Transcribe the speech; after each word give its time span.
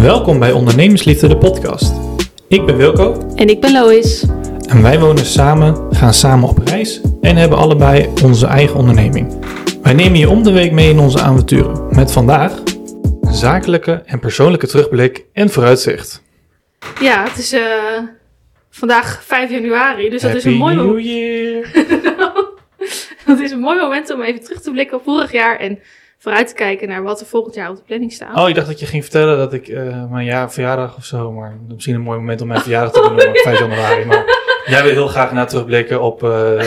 Welkom 0.00 0.38
bij 0.38 0.52
Ondernemersliefde, 0.52 1.28
de 1.28 1.36
podcast. 1.36 1.92
Ik 2.48 2.66
ben 2.66 2.76
Wilco 2.76 3.32
En 3.34 3.48
ik 3.48 3.60
ben 3.60 3.72
Lois. 3.72 4.26
en 4.68 4.82
wij 4.82 5.00
wonen 5.00 5.24
samen, 5.24 5.94
gaan 5.94 6.14
samen 6.14 6.48
op 6.48 6.58
reis 6.58 7.00
en 7.20 7.36
hebben 7.36 7.58
allebei 7.58 8.08
onze 8.24 8.46
eigen 8.46 8.76
onderneming. 8.76 9.44
Wij 9.82 9.92
nemen 9.92 10.18
je 10.18 10.28
om 10.28 10.42
de 10.42 10.52
week 10.52 10.72
mee 10.72 10.90
in 10.90 10.98
onze 10.98 11.20
avonturen. 11.20 11.94
Met 11.94 12.12
vandaag 12.12 12.62
een 13.20 13.34
zakelijke 13.34 14.02
en 14.06 14.18
persoonlijke 14.18 14.66
terugblik 14.66 15.24
en 15.32 15.50
vooruitzicht. 15.50 16.22
Ja, 17.00 17.24
het 17.24 17.38
is 17.38 17.52
eh, 17.52 17.98
vandaag 18.70 19.22
5 19.24 19.50
januari, 19.50 20.10
dus 20.10 20.22
dat 20.22 20.34
is, 20.34 20.44
Happy 20.44 20.56
een 20.56 20.62
mooi 20.62 20.74
New 20.74 20.84
moment, 20.84 21.06
Year! 21.06 21.70
dat 23.26 23.38
is 23.38 23.50
een 23.50 23.60
mooi 23.60 23.80
moment 23.80 24.10
om 24.12 24.22
even 24.22 24.44
terug 24.44 24.60
te 24.60 24.70
blikken 24.70 24.96
op 24.96 25.04
vorig 25.04 25.32
jaar 25.32 25.58
en 25.58 25.78
vooruit 26.20 26.48
te 26.48 26.54
kijken 26.54 26.88
naar 26.88 27.02
wat 27.02 27.20
er 27.20 27.26
volgend 27.26 27.54
jaar 27.54 27.70
op 27.70 27.76
de 27.76 27.82
planning 27.82 28.12
staat. 28.12 28.36
Oh, 28.36 28.48
ik 28.48 28.54
dacht 28.54 28.66
dat 28.66 28.80
je 28.80 28.86
ging 28.86 29.02
vertellen 29.02 29.38
dat 29.38 29.52
ik 29.52 29.68
eh, 29.68 30.10
mijn 30.10 30.24
jaar, 30.24 30.52
verjaardag 30.52 30.96
of 30.96 31.04
zo, 31.04 31.32
maar 31.32 31.58
misschien 31.68 31.94
een 31.94 32.00
mooi 32.00 32.18
moment 32.18 32.40
om 32.40 32.48
mijn 32.48 32.60
verjaardag 32.60 32.92
te 32.92 33.00
benoemen, 33.00 33.40
5 33.42 33.58
januari. 33.58 34.04
Maar 34.04 34.24
jij 34.66 34.82
wil 34.82 34.92
heel 34.92 35.08
graag 35.08 35.32
naar 35.32 35.48
terugblikken 35.48 36.02
op 36.02 36.22
eh, 36.22 36.66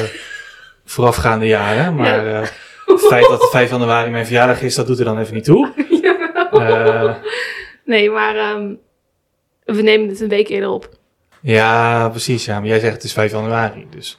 voorafgaande 0.85 1.47
jaren, 1.47 1.95
maar 1.95 2.27
eh, 2.27 2.47
het 2.85 3.01
feit 3.01 3.27
dat 3.29 3.41
het 3.41 3.49
5 3.49 3.69
januari 3.69 4.09
mijn 4.09 4.25
verjaardag 4.25 4.61
is, 4.61 4.75
dat 4.75 4.87
doet 4.87 4.99
er 4.99 5.05
dan 5.05 5.19
even 5.19 5.33
niet 5.33 5.43
toe. 5.43 5.71
Nee, 7.85 8.09
maar 8.09 8.35
ehm, 8.35 8.73
we 9.63 9.81
nemen 9.81 10.09
het 10.09 10.19
een 10.19 10.29
week 10.29 10.47
eerder 10.47 10.69
op. 10.69 10.89
ja, 11.41 12.09
precies, 12.09 12.45
ja, 12.45 12.59
maar 12.59 12.67
jij 12.67 12.79
zegt 12.79 12.93
het 12.93 13.03
is 13.03 13.13
5 13.13 13.31
januari, 13.31 13.87
dus... 13.89 14.17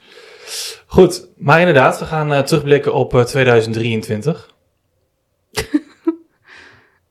Goed, 0.85 1.27
maar 1.37 1.59
inderdaad, 1.59 1.99
we 1.99 2.05
gaan 2.05 2.43
terugblikken 2.43 2.93
op 2.93 3.13
eh, 3.15 3.21
2023. 3.21 4.54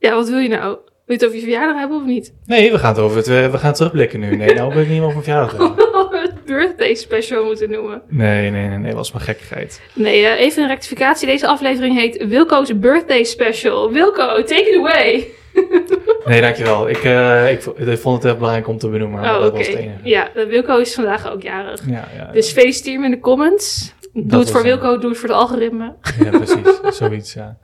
Ja, 0.04 0.14
wat 0.14 0.28
wil 0.28 0.38
je 0.38 0.48
nou? 0.48 0.68
Wil 0.70 0.78
je 1.04 1.12
het 1.12 1.24
over 1.24 1.36
je 1.36 1.42
verjaardag 1.42 1.78
hebben 1.78 1.96
of 1.96 2.04
niet? 2.04 2.32
Nee, 2.46 2.72
we 2.72 2.78
gaan 2.78 2.94
het 2.94 3.02
over 3.02 3.16
het, 3.16 3.26
we 3.26 3.50
we 3.50 3.58
gaan 3.58 3.72
terugblikken 3.72 4.20
nu. 4.20 4.36
Nee, 4.36 4.54
nou 4.54 4.72
wil 4.74 4.82
ik 4.82 4.88
niet 4.88 4.98
meer 5.00 5.06
over 5.08 5.12
mijn 5.12 5.22
verjaardag 5.24 5.50
hebben. 5.50 6.20
het 6.22 6.44
birthday 6.44 6.94
special 6.94 7.44
moeten 7.44 7.70
noemen. 7.70 8.02
Nee, 8.08 8.50
nee, 8.50 8.68
nee, 8.68 8.78
nee, 8.78 8.92
was 8.92 9.12
maar 9.12 9.22
gekkigheid. 9.22 9.80
Nee, 9.92 10.26
eh, 10.26 10.40
even 10.40 10.62
een 10.62 10.68
rectificatie. 10.68 11.26
Deze 11.26 11.46
aflevering 11.46 11.96
heet 11.98 12.26
Wilco's 12.26 12.78
birthday 12.78 13.24
special. 13.24 13.92
Wilco, 13.92 14.42
take 14.42 14.70
it 14.70 14.76
away. 14.78 15.26
Nee, 16.24 16.40
dankjewel. 16.40 16.88
Ik, 16.88 17.04
eh, 17.04 17.50
ik, 17.50 17.64
ik 17.64 17.98
vond 17.98 18.16
het 18.16 18.24
echt 18.24 18.36
belangrijk 18.36 18.68
om 18.68 18.78
te 18.78 18.88
benoemen. 18.88 19.20
Oh, 19.20 19.40
dat 19.40 19.52
was 19.52 19.66
het 19.66 19.76
enige. 19.76 19.98
Ja, 20.02 20.34
eh, 20.34 20.46
Wilco 20.46 20.78
is 20.78 20.94
vandaag 20.94 21.32
ook 21.32 21.42
jarig. 21.42 21.80
Ja, 21.86 22.08
ja, 22.16 22.30
Dus 22.32 22.52
feliciteer 22.52 22.98
me 22.98 23.04
in 23.04 23.10
de 23.10 23.18
comments. 23.18 23.94
Doe 24.12 24.26
Dat 24.26 24.40
het 24.40 24.50
voor. 24.50 24.62
Wilco, 24.62 24.98
doe 24.98 25.10
het 25.10 25.18
voor 25.18 25.28
het 25.28 25.38
algoritme. 25.38 25.94
ja, 26.24 26.30
precies. 26.30 26.80
Zoiets, 26.98 27.32
ja. 27.34 27.56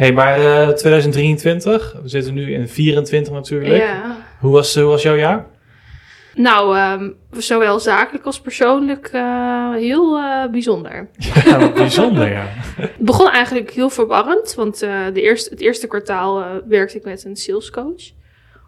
Hey, 0.00 0.12
maar 0.12 0.38
eh, 0.68 0.68
2023, 0.74 1.96
we 2.02 2.08
zitten 2.08 2.34
nu 2.34 2.52
in 2.52 2.68
24 2.68 3.32
natuurlijk. 3.32 3.76
Ja. 3.82 4.16
Hoe, 4.40 4.52
was, 4.52 4.74
hoe 4.74 4.84
was 4.84 5.02
jouw 5.02 5.16
jaar? 5.16 5.46
Nou, 6.34 6.76
ehm, 6.76 7.10
zowel 7.30 7.80
zakelijk 7.80 8.24
als 8.24 8.40
persoonlijk 8.40 9.08
eh, 9.12 9.72
heel 9.74 10.16
eh, 10.18 10.50
bijzonder. 10.50 11.08
Ja, 11.44 11.72
bijzonder, 11.72 12.30
ja. 12.30 12.44
Het 12.76 12.96
begon 12.98 13.30
eigenlijk 13.30 13.70
heel 13.70 13.90
verwarrend, 13.90 14.54
want 14.54 14.82
eh, 14.82 15.04
de 15.12 15.22
eerste, 15.22 15.50
het 15.50 15.60
eerste 15.60 15.86
kwartaal 15.86 16.40
eh, 16.40 16.46
werkte 16.68 16.96
ik 16.96 17.04
met 17.04 17.24
een 17.24 17.36
salescoach. 17.36 18.10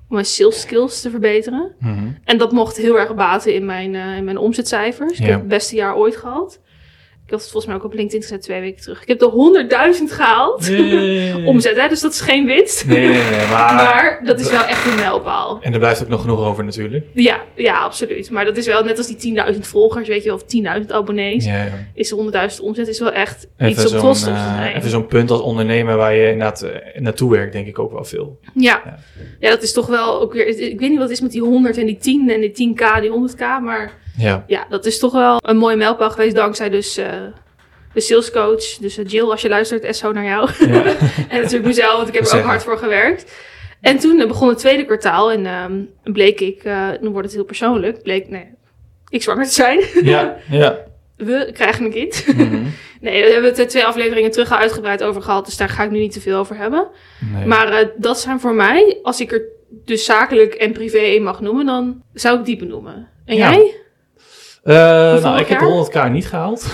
Om 0.08 0.19
mijn 0.19 0.24
sales 0.24 0.61
skills 0.61 1.00
te 1.00 1.11
verbeteren. 1.11 1.72
Mhm. 1.80 2.06
En 2.24 2.39
dat 2.39 2.52
mocht 2.52 2.77
heel 2.77 2.98
erg 2.98 3.14
baten 3.14 3.55
in 3.55 3.64
mijn, 3.67 3.94
eh, 3.94 4.17
in 4.17 4.24
mijn 4.24 4.39
omzetcijfers. 4.39 5.12
Ik 5.12 5.24
Ja. 5.24 5.30
heb 5.30 5.39
het 5.39 5.48
beste 5.48 5.77
jaar 5.77 5.96
ooit 5.96 6.17
gehad. 6.17 6.61
Ik 7.33 7.38
had 7.38 7.47
het 7.47 7.56
volgens 7.56 7.72
mij 7.72 7.83
ook 7.83 7.92
op 7.92 7.98
LinkedIn 7.98 8.22
gezet 8.22 8.42
twee 8.42 8.61
weken 8.61 8.83
terug. 8.83 9.02
Ik 9.02 9.08
heb 9.08 9.19
de 9.19 9.66
100.000 10.11 10.14
gehaald. 10.14 10.70
Omzet, 11.50 11.80
hè? 11.80 11.89
dus 11.89 12.00
dat 12.00 12.12
is 12.12 12.20
geen 12.20 12.47
winst. 12.47 12.86
Nee, 12.86 13.08
nee, 13.08 13.30
nee, 13.30 13.47
maar... 13.47 13.74
Maar 13.74 14.20
dat 14.24 14.41
is 14.41 14.50
wel 14.50 14.64
echt 14.64 14.86
een 14.86 14.94
mijlpaal. 14.94 15.58
En 15.62 15.72
er 15.72 15.78
blijft 15.78 16.02
ook 16.02 16.08
nog 16.08 16.20
genoeg 16.20 16.41
over 16.41 16.64
natuurlijk. 16.64 17.06
Ja, 17.14 17.41
ja, 17.55 17.78
absoluut. 17.78 18.30
Maar 18.30 18.44
dat 18.44 18.56
is 18.56 18.66
wel 18.66 18.84
net 18.84 18.98
als 18.98 19.06
die 19.16 19.36
10.000 19.55 19.58
volgers, 19.61 20.08
weet 20.08 20.23
je 20.23 20.29
wel, 20.29 20.39
of 20.39 20.80
10.000 20.83 20.86
abonnees. 20.86 21.45
Ja, 21.45 21.64
ja. 21.64 21.70
Is 21.95 22.08
de 22.08 22.51
100.000 22.56 22.61
omzet 22.62 22.89
is 22.89 22.98
wel 22.98 23.12
echt 23.12 23.48
Even 23.56 23.83
iets 23.83 23.90
trots 23.90 24.27
op 24.27 24.35
te 24.35 24.40
eh, 24.40 24.77
even 24.77 24.90
zo'n 24.90 25.06
punt 25.06 25.30
als 25.30 25.40
ondernemer 25.40 25.96
waar 25.96 26.14
je 26.14 26.30
inderdaad 26.30 26.62
eh, 26.62 27.01
naartoe 27.01 27.30
werkt, 27.30 27.52
denk 27.52 27.67
ik 27.67 27.79
ook 27.79 27.92
wel 27.92 28.05
veel. 28.05 28.39
ja. 28.55 28.83
Ja. 28.85 28.98
Ja. 29.40 29.51
dat 29.51 29.62
is 29.62 29.73
toch 29.73 29.86
wel 29.86 30.20
ook 30.20 30.33
weer... 30.33 30.46
Ik 30.46 30.80
weet 30.80 30.90
niet 30.90 30.98
wat 30.98 31.08
het 31.08 31.17
is 31.17 31.20
met 31.20 31.33
die 31.33 31.42
100 31.42 31.77
en 31.77 31.86
die 31.86 31.98
10 31.98 32.30
en 32.30 32.40
die 32.40 32.51
10k, 32.51 33.01
die 33.01 33.11
100k, 33.11 33.62
maar 33.62 34.01
Ja, 34.17 34.45
ja, 34.46 34.67
dat 34.68 34.86
is 34.86 34.98
toch 34.98 35.12
wel 35.12 35.39
een 35.45 35.56
mooie 35.56 35.77
mijlpaal 35.77 36.11
geweest 36.11 36.34
dankzij 36.34 36.70
dus 36.70 36.96
eh, 36.96 37.06
de 37.95 38.00
salescoach. 38.00 38.64
Dus 38.80 38.98
eh, 38.98 39.05
Jill, 39.08 39.30
als 39.30 39.42
je 39.42 39.48
luistert, 39.48 39.96
SO 39.96 40.12
naar 40.12 40.24
jou. 40.24 40.50
ja. 40.58 40.83
en 41.28 41.40
natuurlijk 41.40 41.64
mezelf, 41.64 41.96
want 41.96 42.08
ik 42.08 42.14
heb 42.14 42.24
er 42.24 42.39
ook 42.39 42.45
hard 42.45 42.62
voor 42.62 42.78
gewerkt. 42.78 43.33
En 43.80 43.98
toen 43.98 44.20
eh, 44.20 44.27
begon 44.27 44.48
het 44.48 44.58
tweede 44.58 44.84
kwartaal 44.84 45.33
en 45.33 45.46
ehm, 45.46 46.12
bleek 46.12 46.40
ik, 46.40 46.64
eh, 46.64 46.89
dan 47.00 47.11
wordt 47.12 47.27
het 47.27 47.34
heel 47.36 47.45
persoonlijk, 47.45 48.02
bleek, 48.02 48.28
nee, 48.28 48.46
ik 49.08 49.23
zwanger 49.23 49.45
te 49.45 49.52
zijn. 49.52 49.80
ja, 50.02 50.36
ja. 50.50 50.79
We 51.17 51.50
krijgen 51.52 51.84
een 51.84 51.90
kind. 51.90 52.27
Mhm. 52.36 52.62
Nee, 53.00 53.23
daar 53.23 53.33
hebben 53.33 53.52
we 53.55 53.61
het 53.61 53.68
twee 53.70 53.84
afleveringen 53.84 54.30
terug 54.30 54.50
al 54.52 54.58
uitgebreid 54.58 55.02
over 55.02 55.23
gehad, 55.23 55.44
dus 55.44 55.56
daar 55.56 55.68
ga 55.68 55.83
ik 55.84 55.90
nu 55.90 55.98
niet 55.98 56.12
te 56.12 56.20
veel 56.20 56.39
over 56.39 56.56
hebben. 56.56 56.89
Nee. 57.33 57.46
Maar 57.46 57.68
eh, 57.73 57.86
dat 57.96 58.20
zijn 58.20 58.40
voor 58.40 58.55
mij, 58.55 58.98
als 59.02 59.20
ik 59.20 59.33
er 59.33 59.42
dus 59.84 60.05
zakelijk 60.05 60.55
en 60.55 60.73
privé 60.73 60.98
in 60.98 61.23
mag 61.23 61.40
noemen, 61.40 61.67
dan 61.67 62.02
zou 62.14 62.39
ik 62.39 62.44
die 62.44 62.56
benoemen. 62.56 63.08
En 63.24 63.36
Ja. 63.36 63.50
jij? 63.50 63.74
Eh, 64.62 64.74
nou, 65.23 65.40
ik 65.40 65.46
heb 65.46 65.58
de 65.58 65.89
100k 66.08 66.11
niet 66.11 66.27
gehaald. 66.27 66.67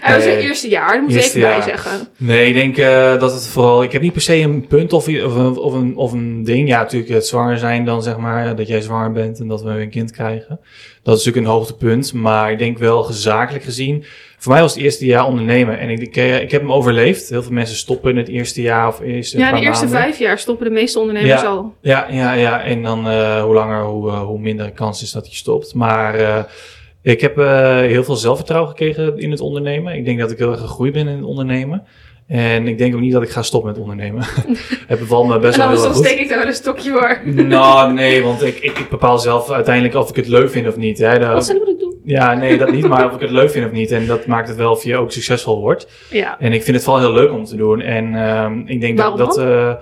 Hij 0.00 0.14
was 0.14 0.24
het 0.24 0.34
eerste 0.34 0.68
jaar, 0.68 0.92
dat 0.92 1.00
moet 1.00 1.12
je 1.12 1.18
even 1.22 1.40
bij 1.40 1.62
zeggen. 1.62 1.90
Nee, 2.16 2.46
ik 2.48 2.54
denk 2.54 2.76
eh, 2.76 3.20
dat 3.20 3.32
het 3.32 3.46
vooral... 3.46 3.82
Ik 3.82 3.92
heb 3.92 4.02
niet 4.02 4.12
per 4.12 4.20
se 4.20 4.36
een 4.36 4.66
punt 4.66 4.92
of, 4.92 5.08
of, 5.08 5.34
een, 5.34 5.56
of, 5.56 5.74
een, 5.74 5.96
of 5.96 6.12
een 6.12 6.44
ding. 6.44 6.68
Ja, 6.68 6.78
natuurlijk 6.78 7.12
het 7.12 7.26
zwanger 7.26 7.58
zijn 7.58 7.84
dan, 7.84 8.02
zeg 8.02 8.16
maar, 8.16 8.56
dat 8.56 8.68
jij 8.68 8.80
zwanger 8.80 9.12
bent 9.12 9.40
en 9.40 9.48
dat 9.48 9.62
we 9.62 9.70
een 9.70 9.90
kind 9.90 10.10
krijgen. 10.12 10.60
Dat 11.02 11.18
is 11.18 11.24
natuurlijk 11.24 11.46
een 11.46 11.58
hoogtepunt. 11.58 12.12
Maar 12.12 12.50
ik 12.52 12.58
denk 12.58 12.78
wel 12.78 13.02
gezakelijk 13.02 13.64
gezien... 13.64 14.04
Voor 14.40 14.52
mij 14.52 14.60
was 14.60 14.74
het 14.74 14.82
eerste 14.82 15.06
jaar 15.06 15.26
ondernemen. 15.26 15.78
En 15.78 15.90
ik, 15.90 16.00
ik, 16.00 16.16
eh, 16.16 16.40
ik 16.40 16.50
heb 16.50 16.60
hem 16.60 16.72
overleefd. 16.72 17.28
Heel 17.28 17.42
veel 17.42 17.52
mensen 17.52 17.76
stoppen 17.76 18.10
in 18.10 18.16
het 18.16 18.28
eerste 18.28 18.62
jaar 18.62 18.88
of 18.88 19.00
eerste 19.00 19.38
Ja, 19.38 19.52
de 19.52 19.60
eerste 19.60 19.84
maanden. 19.84 20.02
vijf 20.02 20.18
jaar 20.18 20.38
stoppen 20.38 20.66
de 20.66 20.72
meeste 20.72 20.98
ondernemers 20.98 21.40
Ja. 21.40 21.48
al. 21.48 21.74
Ja, 21.80 22.06
ja, 22.10 22.32
ja. 22.32 22.62
En 22.62 22.82
dan 22.82 23.08
eh, 23.08 23.42
hoe 23.42 23.54
langer, 23.54 23.82
hoe, 23.84 24.10
eh, 24.10 24.20
hoe 24.20 24.38
minder 24.38 24.70
kans 24.72 25.02
is 25.02 25.12
dat 25.12 25.30
je 25.30 25.36
stopt. 25.36 25.74
Maar 25.74 26.14
eh, 26.14 26.42
ik 27.02 27.20
heb 27.20 27.38
eh, 27.38 27.76
heel 27.76 28.04
veel 28.04 28.16
zelfvertrouwen 28.16 28.70
gekregen 28.70 29.18
in 29.18 29.30
het 29.30 29.40
ondernemen. 29.40 29.94
Ik 29.94 30.04
denk 30.04 30.18
dat 30.18 30.30
ik 30.30 30.38
heel 30.38 30.50
erg 30.50 30.60
gegroeid 30.60 30.92
ben 30.92 31.08
in 31.08 31.16
het 31.16 31.24
ondernemen. 31.24 31.82
En 32.26 32.66
ik 32.66 32.78
denk 32.78 32.94
ook 32.94 33.00
niet 33.00 33.12
dat 33.12 33.22
ik 33.22 33.28
ga 33.30 33.42
stoppen 33.42 33.70
met 33.70 33.80
ondernemen. 33.80 34.24
het 34.86 34.98
bevalt 34.98 35.26
me 35.28 35.38
best 35.38 35.58
En 35.58 35.68
wel 35.68 35.80
heel 35.82 35.90
goed. 35.92 36.04
steek 36.06 36.18
ik 36.18 36.28
daar 36.28 36.38
wel 36.38 36.46
een 36.46 36.52
stokje 36.54 36.90
voor. 36.90 37.20
Nou, 37.44 37.92
nee, 37.92 38.22
want 38.22 38.42
ik, 38.42 38.56
ik, 38.58 38.78
ik 38.78 38.88
bepaal 38.88 39.18
zelf 39.18 39.50
uiteindelijk 39.50 39.94
of 39.94 40.10
ik 40.10 40.16
het 40.16 40.26
leuk 40.28 40.50
vind 40.50 40.66
of 40.68 40.76
niet. 40.76 40.98
Hè. 40.98 41.18
Dat- 41.18 41.32
Wat 41.32 41.46
zou 41.46 41.70
ik 41.70 41.78
doen? 41.78 41.94
ja, 42.04 42.34
nee, 42.34 42.58
dat 42.58 42.70
niet, 42.72 42.88
maar 42.88 43.06
of 43.06 43.14
ik 43.14 43.20
het 43.20 43.30
leuk 43.30 43.50
vind 43.50 43.66
of 43.66 43.72
niet. 43.72 43.90
En 43.90 44.06
dat 44.06 44.26
maakt 44.26 44.48
het 44.48 44.56
wel 44.56 44.70
of 44.70 44.84
je 44.84 44.96
ook 44.96 45.12
succesvol 45.12 45.60
wordt. 45.60 45.88
Ja. 46.10 46.38
En 46.40 46.52
ik 46.52 46.62
vind 46.62 46.76
het 46.76 46.84
vooral 46.84 47.02
heel 47.02 47.12
leuk 47.12 47.32
om 47.32 47.44
te 47.44 47.56
doen. 47.56 47.80
En 47.80 48.14
ehm, 48.14 48.60
ik 48.66 48.80
denk 48.80 48.98
Waarom 48.98 49.18
dat 49.18 49.34
dat. 49.34 49.38
eh, 49.46 49.74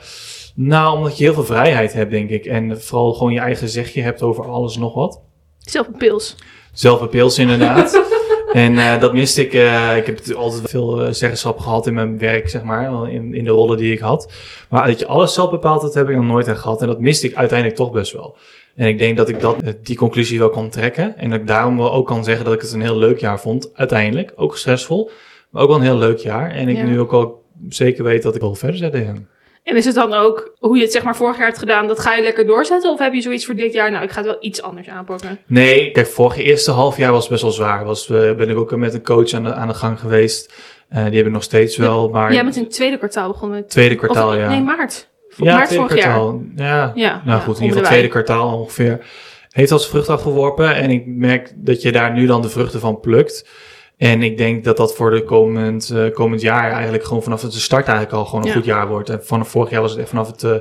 nou, 0.54 0.96
omdat 0.96 1.18
je 1.18 1.24
heel 1.24 1.34
veel 1.34 1.44
vrijheid 1.44 1.92
hebt, 1.92 2.10
denk 2.10 2.30
ik. 2.30 2.44
En 2.44 2.80
vooral 2.82 3.12
gewoon 3.12 3.32
je 3.32 3.40
eigen 3.40 3.68
zegje 3.68 4.02
hebt 4.02 4.22
over 4.22 4.44
alles 4.48 4.74
en 4.74 4.80
nog 4.80 4.94
wat. 4.94 5.20
Zelf 5.58 5.86
een 5.86 5.96
pils. 5.98 6.36
Zelf 6.76 7.00
een 7.00 7.08
pils, 7.08 7.38
inderdaad. 7.38 8.02
en 8.52 8.78
eh, 8.78 9.00
dat 9.00 9.12
miste 9.12 9.42
ik. 9.42 9.52
eh, 9.54 9.96
ik 9.96 10.06
heb 10.06 10.20
altijd 10.36 10.70
veel 10.70 11.02
eh, 11.02 11.12
zeggenschap 11.12 11.58
gehad 11.58 11.86
in 11.86 11.94
mijn 11.94 12.18
werk, 12.18 12.48
zeg 12.48 12.62
maar. 12.62 13.10
In, 13.12 13.34
in 13.34 13.44
de 13.44 13.50
rollen 13.50 13.76
die 13.76 13.92
ik 13.92 13.98
had. 13.98 14.32
Maar 14.68 14.86
dat 14.86 14.98
je 14.98 15.06
alles 15.06 15.34
zelf 15.34 15.50
bepaalt, 15.50 15.80
dat 15.82 15.94
heb 15.94 16.08
ik 16.08 16.16
nog 16.16 16.24
nooit 16.24 16.48
gehad. 16.48 16.80
En 16.80 16.86
dat 16.86 17.00
miste 17.00 17.26
ik 17.26 17.34
uiteindelijk 17.34 17.78
toch 17.78 17.90
best 17.92 18.12
wel. 18.12 18.36
En 18.74 18.86
ik 18.88 18.98
denk 18.98 19.16
dat 19.16 19.28
ik 19.28 19.40
dat, 19.40 19.56
die 19.82 19.96
conclusie 19.96 20.38
wel 20.38 20.50
kan 20.50 20.68
trekken. 20.70 21.16
En 21.18 21.30
dat 21.30 21.40
ik 21.40 21.46
daarom 21.46 21.76
wel 21.76 21.92
ook 21.92 22.06
kan 22.06 22.24
zeggen 22.24 22.44
dat 22.44 22.54
ik 22.54 22.60
het 22.60 22.72
een 22.72 22.80
heel 22.82 22.98
leuk 22.98 23.18
jaar 23.18 23.40
vond. 23.40 23.70
Uiteindelijk. 23.74 24.32
Ook 24.36 24.56
stressvol. 24.56 25.10
Maar 25.50 25.62
ook 25.62 25.68
wel 25.68 25.76
een 25.76 25.82
heel 25.84 25.98
leuk 25.98 26.18
jaar. 26.18 26.50
En 26.50 26.68
ik 26.68 26.76
Ja. 26.76 26.84
nu 26.84 27.00
ook 27.00 27.12
al 27.12 27.42
zeker 27.68 28.04
weet 28.04 28.22
dat 28.22 28.34
ik 28.34 28.40
wel 28.40 28.54
verder 28.54 28.76
zet 28.76 28.94
in. 28.94 29.26
En 29.66 29.76
is 29.76 29.84
het 29.84 29.94
dan 29.94 30.12
ook 30.14 30.52
hoe 30.58 30.76
je 30.76 30.82
het 30.82 30.92
zeg 30.92 31.02
maar 31.02 31.16
vorig 31.16 31.36
jaar 31.36 31.46
hebt 31.46 31.58
gedaan, 31.58 31.86
dat 31.86 32.00
ga 32.00 32.14
je 32.14 32.22
lekker 32.22 32.46
doorzetten? 32.46 32.90
Of 32.92 32.98
heb 32.98 33.12
je 33.12 33.20
zoiets 33.20 33.46
voor 33.46 33.54
dit 33.54 33.72
jaar, 33.72 33.90
nou 33.90 34.04
ik 34.04 34.10
ga 34.10 34.16
het 34.16 34.26
wel 34.26 34.36
iets 34.40 34.62
anders 34.62 34.88
aanpakken? 34.88 35.38
Nee, 35.46 35.90
kijk, 35.90 36.06
vorig 36.06 36.36
eerste 36.38 36.70
half 36.70 36.96
jaar 36.96 37.12
was 37.12 37.28
best 37.28 37.42
wel 37.42 37.50
zwaar. 37.50 37.84
Was, 37.84 38.10
eh, 38.10 38.32
ben 38.34 38.48
ik 38.50 38.56
ook 38.56 38.76
met 38.76 38.94
een 38.94 39.02
coach 39.02 39.32
aan 39.32 39.42
de, 39.44 39.54
aan 39.54 39.68
de 39.68 39.74
gang 39.74 40.00
geweest. 40.00 40.52
Eh, 40.88 41.04
die 41.04 41.16
heb 41.16 41.26
ik 41.26 41.32
nog 41.32 41.42
steeds 41.42 41.76
wel, 41.76 42.08
maar 42.08 42.32
Jij 42.32 42.42
bent 42.42 42.56
in 42.56 42.62
het 42.62 42.72
tweede 42.72 42.96
kwartaal 42.98 43.28
begonnen. 43.28 43.58
met- 43.58 43.70
tweede 43.70 43.94
kwartaal, 43.94 44.28
of, 44.28 44.36
ja. 44.36 44.48
Nee, 44.48 44.60
maart. 44.62 45.08
ja, 45.36 45.54
maart 45.54 45.66
tweede 45.68 45.86
vorig 45.88 46.02
jaar. 46.04 46.20
Ja, 46.56 46.92
Ja, 46.94 47.22
nou 47.24 47.38
ja, 47.38 47.44
goed, 47.44 47.56
in 47.56 47.62
ieder 47.62 47.76
geval 47.76 47.92
tweede 47.92 48.08
kwartaal 48.08 48.58
ongeveer. 48.58 49.06
Heeft 49.50 49.70
als 49.72 49.88
vrucht 49.88 50.08
afgeworpen 50.08 50.74
en 50.74 50.90
ik 50.90 51.06
merk 51.06 51.52
dat 51.54 51.82
je 51.82 51.92
daar 51.92 52.12
nu 52.12 52.26
dan 52.26 52.42
de 52.42 52.48
vruchten 52.48 52.80
van 52.80 53.00
plukt. 53.00 53.48
En 53.96 54.22
ik 54.22 54.36
denk 54.38 54.64
dat 54.64 54.76
dat 54.76 54.94
voor 54.94 55.10
de 55.10 55.22
komend, 55.24 55.90
eh, 55.94 56.12
komend 56.12 56.40
jaar 56.40 56.70
eigenlijk 56.72 57.04
gewoon 57.04 57.22
vanaf 57.22 57.42
het 57.42 57.52
de 57.52 57.58
start 57.58 57.86
eigenlijk 57.86 58.16
al 58.16 58.24
gewoon 58.24 58.40
een 58.40 58.48
Ja. 58.50 58.54
goed 58.56 58.64
jaar 58.64 58.88
wordt. 58.88 59.08
En 59.10 59.24
vanaf 59.24 59.48
vorig 59.48 59.70
jaar 59.70 59.80
was 59.80 59.90
het 59.90 60.00
echt 60.00 60.08
vanaf 60.08 60.26
het 60.26 60.42
eh, 60.42 60.54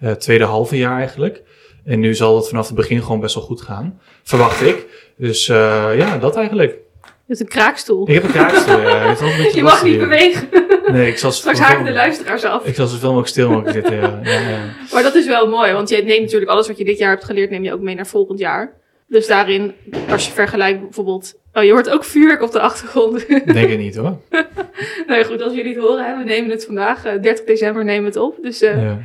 eh, 0.00 0.16
tweede 0.16 0.44
halve 0.44 0.76
jaar 0.76 0.98
eigenlijk. 0.98 1.42
En 1.84 2.00
nu 2.00 2.14
zal 2.14 2.36
het 2.36 2.48
vanaf 2.48 2.66
het 2.66 2.76
begin 2.76 3.02
gewoon 3.02 3.20
best 3.20 3.34
wel 3.34 3.44
goed 3.44 3.60
gaan. 3.62 4.00
Verwacht 4.22 4.62
ik. 4.62 4.86
Dus 5.16 5.46
ja, 5.46 6.18
dat 6.18 6.36
eigenlijk. 6.36 6.70
Je 7.02 7.34
hebt 7.34 7.40
een 7.40 7.48
kraakstoel. 7.48 8.08
Ik 8.08 8.14
heb 8.14 8.22
een 8.24 8.32
kaartstoel, 8.32 8.80
ja. 8.80 9.08
Een 9.20 9.54
Je 9.54 9.62
mag 9.62 9.82
niet 9.82 9.92
hier. 9.92 10.00
bewegen. 10.08 10.48
Nee, 10.92 11.08
ik 11.10 11.18
zal 11.18 11.32
Straks 11.40 11.58
haken 11.58 11.84
de 11.84 11.92
luisteraars 11.92 12.44
af. 12.44 12.64
Ik 12.64 12.74
zal 12.74 12.86
zoveel 12.86 13.08
mogelijk 13.08 13.28
stil 13.28 13.48
mogelijk 13.50 13.74
zitten, 13.74 13.96
ja. 13.96 14.20
ja, 14.22 14.48
ja. 14.48 14.58
Maar 14.92 15.02
dat 15.02 15.14
is 15.14 15.26
wel 15.26 15.48
mooi, 15.48 15.72
want 15.72 15.88
je 15.88 16.02
neemt 16.02 16.20
natuurlijk 16.20 16.50
alles 16.50 16.66
wat 16.68 16.78
je 16.78 16.84
dit 16.84 16.98
jaar 16.98 17.10
hebt 17.10 17.24
geleerd, 17.24 17.50
neem 17.50 17.62
je 17.64 17.72
ook 17.72 17.80
mee 17.80 17.94
naar 17.94 18.06
volgend 18.06 18.38
jaar. 18.38 18.72
Dus 19.08 19.26
daarin, 19.26 19.74
als 20.10 20.26
je 20.26 20.32
vergelijkt 20.32 20.80
bijvoorbeeld... 20.80 21.34
Oh, 21.52 21.62
je 21.64 21.70
hoort 21.72 21.90
ook 21.90 22.04
vuurwerk 22.04 22.42
op 22.42 22.52
de 22.52 22.60
achtergrond. 22.60 23.26
Denk 23.28 23.68
het 23.70 23.78
niet 23.78 23.96
hoor. 23.96 24.18
nou 25.06 25.18
ja, 25.20 25.24
goed, 25.24 25.42
als 25.42 25.52
jullie 25.54 25.74
het 25.74 25.84
horen, 25.84 26.04
hè, 26.06 26.16
we 26.18 26.24
nemen 26.24 26.50
het 26.50 26.64
vandaag. 26.64 27.04
eh, 27.04 27.22
30 27.22 27.44
december 27.44 27.84
nemen 27.84 28.00
we 28.02 28.06
het 28.08 28.16
op. 28.18 28.38
Dus 28.42 28.62
eh, 28.62 28.82
Ja. 28.82 28.98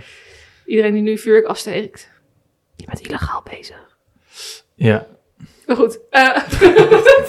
iedereen 0.66 0.94
die 0.94 1.02
nu 1.02 1.18
vuurwerk 1.18 1.46
afsteekt, 1.46 2.10
je 2.76 2.86
bent 2.86 3.00
illegaal 3.08 3.44
bezig. 3.58 3.98
ja. 4.76 5.06
Maar 5.66 5.76
goed, 5.76 6.00
eh 6.10 6.30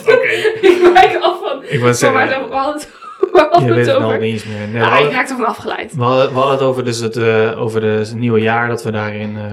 Oké. 0.07 0.29
ik 0.69 0.91
wijk 0.93 1.17
af 1.21 1.39
van... 1.41 1.63
Ik 1.65 1.81
Maar 1.81 1.95
zeggen, 1.95 2.29
zijn 2.29 2.49
we- 2.49 2.55
hadden 2.55 2.75
het- 2.75 2.91
hadden 3.33 3.63
je 3.63 3.69
we 3.69 3.75
weet 3.75 3.87
het 3.87 3.95
al 3.97 4.03
over? 4.03 4.19
niet 4.19 4.33
eens 4.33 4.45
meer. 4.45 4.69
Nee, 4.69 4.83
Ah, 4.83 5.01
ik 5.07 5.11
raakte 5.13 5.33
ervan 5.33 5.47
afgeleid. 5.47 5.95
we, 5.95 6.03
hadden, 6.03 6.29
we 6.29 6.35
hadden 6.35 6.53
het 6.59 6.63
over, 6.67 6.85
dus 6.85 6.99
het, 6.99 7.17
eh, 7.17 7.61
over 7.61 7.83
het 7.83 8.15
nieuwe 8.15 8.41
jaar, 8.41 8.69
dat 8.69 8.83
we 8.83 8.91
daarin 8.91 9.37
eh, 9.37 9.53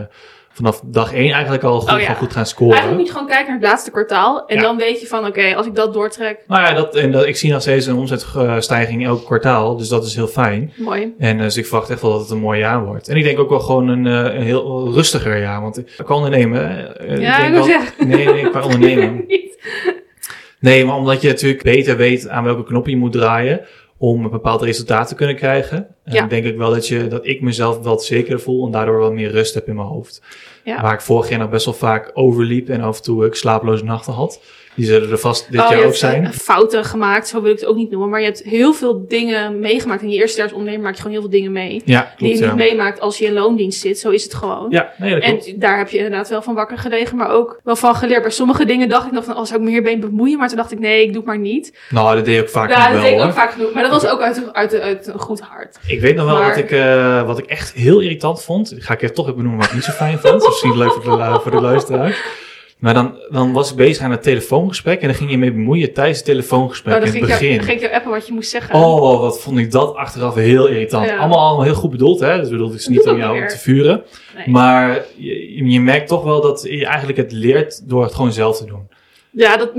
vanaf 0.53 0.81
dag 0.85 1.13
één 1.13 1.31
eigenlijk 1.31 1.63
al 1.63 1.79
goed, 1.79 1.91
Oh 1.93 1.99
ja. 2.01 2.13
goed 2.13 2.33
gaan 2.33 2.45
scoren. 2.45 2.71
Eigenlijk 2.73 2.97
moet 2.99 3.07
je 3.07 3.13
gewoon 3.13 3.27
kijken 3.29 3.47
naar 3.51 3.59
het 3.61 3.69
laatste 3.69 3.91
kwartaal. 3.91 4.45
En 4.47 4.55
Ja. 4.55 4.61
dan 4.61 4.77
weet 4.77 5.01
je 5.01 5.07
van, 5.07 5.25
oké, 5.25 5.55
als 5.55 5.65
ik 5.65 5.75
dat 5.75 5.93
doortrek, 5.93 6.43
Nou 6.47 6.61
ja, 6.61 6.73
dat, 6.73 6.95
en 6.95 7.11
dat, 7.11 7.25
ik 7.25 7.35
zie 7.37 7.51
nog 7.51 7.61
steeds 7.61 7.85
een 7.85 7.95
omzetstijging 7.95 9.05
elk 9.05 9.25
kwartaal, 9.25 9.77
dus 9.77 9.87
dat 9.87 10.05
is 10.05 10.15
heel 10.15 10.27
fijn. 10.27 10.73
mooi. 10.77 11.13
En 11.17 11.37
eh, 11.37 11.43
dus 11.43 11.57
ik 11.57 11.65
verwacht 11.65 11.89
echt 11.89 12.01
wel 12.01 12.11
dat 12.11 12.21
het 12.21 12.29
een 12.29 12.37
mooi 12.39 12.59
jaar 12.59 12.85
wordt. 12.85 13.07
En 13.07 13.17
ik 13.17 13.23
denk 13.23 13.39
ook 13.39 13.49
wel 13.49 13.59
gewoon 13.59 13.87
een, 13.87 14.07
eh, 14.07 14.35
een 14.35 14.41
heel 14.43 14.91
rustiger 14.93 15.39
jaar. 15.41 15.61
Want 15.61 15.83
qua 16.03 16.15
ondernemen... 16.15 16.97
eh, 16.99 17.21
Ja, 17.21 17.45
ik 17.45 17.51
wil 17.53 17.63
zeggen. 17.63 18.07
Nee, 18.07 18.25
nee, 18.25 18.49
qua 18.49 18.63
ondernemen. 18.63 19.25
Nee, 20.59 20.85
maar 20.85 20.95
omdat 20.95 21.21
je 21.21 21.27
natuurlijk 21.27 21.63
beter 21.63 21.97
weet 21.97 22.29
aan 22.29 22.43
welke 22.43 22.63
knoppen 22.63 22.91
je 22.91 22.97
moet 22.97 23.11
draaien 23.11 23.61
om 23.97 24.23
een 24.23 24.31
bepaald 24.31 24.61
resultaat 24.61 25.07
te 25.07 25.15
kunnen 25.15 25.35
krijgen. 25.35 25.87
En 26.03 26.13
Ja. 26.13 26.25
denk 26.27 26.45
ik 26.45 26.57
wel 26.57 26.69
dat, 26.69 26.87
je, 26.87 27.07
dat 27.07 27.25
ik 27.27 27.41
mezelf 27.41 27.79
wat 27.83 28.05
zekerder 28.05 28.39
voel 28.41 28.65
en 28.65 28.71
daardoor 28.71 28.99
wat 28.99 29.13
meer 29.13 29.31
rust 29.31 29.53
heb 29.53 29.67
in 29.67 29.75
mijn 29.75 29.87
hoofd. 29.87 30.21
Ja. 30.63 30.81
Waar 30.81 30.93
ik 30.93 31.01
vorig 31.01 31.29
jaar 31.29 31.39
nog 31.39 31.49
best 31.49 31.65
wel 31.65 31.73
vaak 31.73 32.11
overliep 32.13 32.69
en 32.69 32.81
af 32.81 32.97
en 32.97 33.03
toe 33.03 33.25
ik 33.25 33.35
slapeloze 33.35 33.83
nachten 33.83 34.13
had. 34.13 34.41
Die 34.75 34.85
zullen 34.85 35.11
er 35.11 35.17
vast 35.17 35.51
dit 35.51 35.61
Oh, 35.61 35.67
jaar 35.69 35.77
ook 35.77 35.83
hebt, 35.83 35.97
zijn. 35.97 36.25
eh, 36.25 36.31
fouten 36.31 36.85
gemaakt, 36.85 37.27
zo 37.27 37.41
wil 37.41 37.51
ik 37.51 37.59
het 37.59 37.67
ook 37.69 37.75
niet 37.75 37.91
noemen. 37.91 38.09
Maar 38.09 38.19
je 38.19 38.25
hebt 38.25 38.43
heel 38.43 38.73
veel 38.73 39.05
dingen 39.07 39.59
meegemaakt. 39.59 40.01
In 40.01 40.09
je 40.09 40.17
eerste 40.17 40.37
jaar 40.37 40.45
als 40.47 40.55
ondernemer 40.55 40.83
maak 40.85 40.93
je 40.95 40.97
gewoon 41.01 41.11
heel 41.17 41.21
veel 41.21 41.31
dingen 41.39 41.51
mee. 41.51 41.81
ja, 41.85 42.13
die 42.17 42.27
je 42.27 42.33
niet 42.33 42.43
ja. 42.43 42.55
meemaakt 42.55 42.99
als 42.99 43.17
je 43.17 43.25
in 43.25 43.33
loondienst 43.33 43.79
zit. 43.81 43.99
Zo 43.99 44.09
is 44.09 44.23
het 44.23 44.33
gewoon. 44.33 44.67
Ja, 44.69 44.93
nee, 44.97 45.11
dat 45.13 45.23
klopt. 45.23 45.47
En 45.53 45.59
daar 45.59 45.77
heb 45.77 45.89
je 45.89 45.97
inderdaad 45.97 46.29
wel 46.29 46.41
van 46.41 46.53
wakker 46.55 46.77
gelegen, 46.77 47.17
maar 47.17 47.29
ook 47.31 47.59
wel 47.63 47.75
van 47.75 47.95
geleerd. 47.95 48.21
Bij 48.21 48.31
sommige 48.31 48.65
dingen 48.65 48.89
dacht 48.89 49.05
ik 49.05 49.11
nog 49.11 49.23
van, 49.23 49.37
oh, 49.37 49.43
zou 49.45 49.59
ik 49.59 49.65
me 49.65 49.71
hierbij 49.71 49.99
bemoeien? 49.99 50.37
Maar 50.37 50.47
toen 50.47 50.57
dacht 50.57 50.71
ik, 50.71 50.79
nee, 50.79 51.01
ik 51.01 51.07
doe 51.07 51.17
het 51.17 51.25
maar 51.25 51.39
niet. 51.39 51.77
Nou, 51.89 52.15
dat 52.15 52.25
deed 52.25 52.35
ik 52.37 52.41
ook 52.41 52.49
vaak 52.49 52.69
ja, 52.69 52.83
dat 52.83 52.91
wel 52.93 53.01
deed 53.01 53.11
ik 53.11 53.17
hoor. 53.17 53.27
ook 53.27 53.33
vaak 53.33 53.51
genoeg. 53.51 53.73
Maar 53.73 53.83
dat 53.83 53.91
was 53.91 54.05
ook 54.07 54.21
uit, 54.21 54.49
uit, 54.53 54.79
uit 54.79 55.07
een 55.07 55.19
goed 55.19 55.39
hart. 55.39 55.77
Ik 55.91 56.01
weet 56.01 56.15
nog 56.15 56.25
wel 56.25 56.35
Maar- 56.37 56.47
wat, 56.49 56.57
ik, 56.57 56.71
eh, 56.71 57.25
wat 57.25 57.37
ik 57.37 57.45
echt 57.45 57.73
heel 57.73 57.99
irritant 57.99 58.43
vond. 58.43 58.73
Ga 58.77 58.93
ik 58.93 59.01
even 59.01 59.15
toch 59.15 59.25
even 59.25 59.37
benoemen 59.37 59.59
wat 59.59 59.69
ik 59.69 59.73
niet 59.75 59.83
zo 59.83 59.91
fijn 59.91 60.19
vond. 60.19 60.45
Misschien 60.47 60.77
leuk 60.77 60.91
voor 60.91 61.17
de, 61.17 61.39
voor 61.43 61.51
de 61.51 61.61
luisteraar. 61.61 62.39
Maar 62.79 62.93
dan, 62.93 63.15
dan 63.29 63.53
was 63.53 63.69
ik 63.71 63.75
bezig 63.75 64.03
aan 64.03 64.11
het 64.11 64.23
telefoongesprek 64.23 65.01
en 65.01 65.07
dan 65.07 65.15
ging 65.15 65.31
je 65.31 65.37
mee 65.37 65.51
bemoeien 65.51 65.93
tijdens 65.93 66.17
het 66.17 66.25
telefoongesprek 66.25 66.93
dan 66.93 67.03
in 67.03 67.11
ging 67.11 67.23
het 67.23 67.31
ik, 67.33 67.39
jou, 67.39 67.41
begin. 67.41 67.57
dan 67.57 67.65
ging 67.65 67.77
ik 67.77 67.83
jou 67.83 67.95
appen 67.95 68.11
wat 68.11 68.27
je 68.27 68.33
moest 68.33 68.49
zeggen. 68.49 68.75
Oh, 68.75 69.19
wat 69.19 69.41
vond 69.41 69.57
ik 69.57 69.71
dat 69.71 69.95
achteraf 69.95 70.35
heel 70.35 70.67
irritant. 70.67 71.07
Ja. 71.07 71.17
Allemaal, 71.17 71.39
allemaal 71.39 71.63
heel 71.65 71.73
goed 71.73 71.89
bedoeld, 71.91 72.19
hè? 72.19 72.39
Dus 72.39 72.49
bedoel, 72.49 72.67
het 72.69 72.79
is 72.79 72.87
niet 72.87 73.07
om 73.07 73.17
jou 73.17 73.47
te 73.47 73.57
vuren. 73.57 74.03
Nee. 74.35 74.47
Maar 74.49 75.05
je, 75.15 75.71
je 75.71 75.79
merkt 75.81 76.07
toch 76.07 76.23
wel 76.23 76.41
dat 76.41 76.61
je 76.69 76.85
eigenlijk 76.85 77.17
het 77.17 77.31
leert 77.31 77.89
door 77.89 78.03
het 78.03 78.13
gewoon 78.13 78.31
zelf 78.31 78.57
te 78.57 78.65
doen. 78.65 78.87
Ja, 79.31 79.57
dat, 79.57 79.71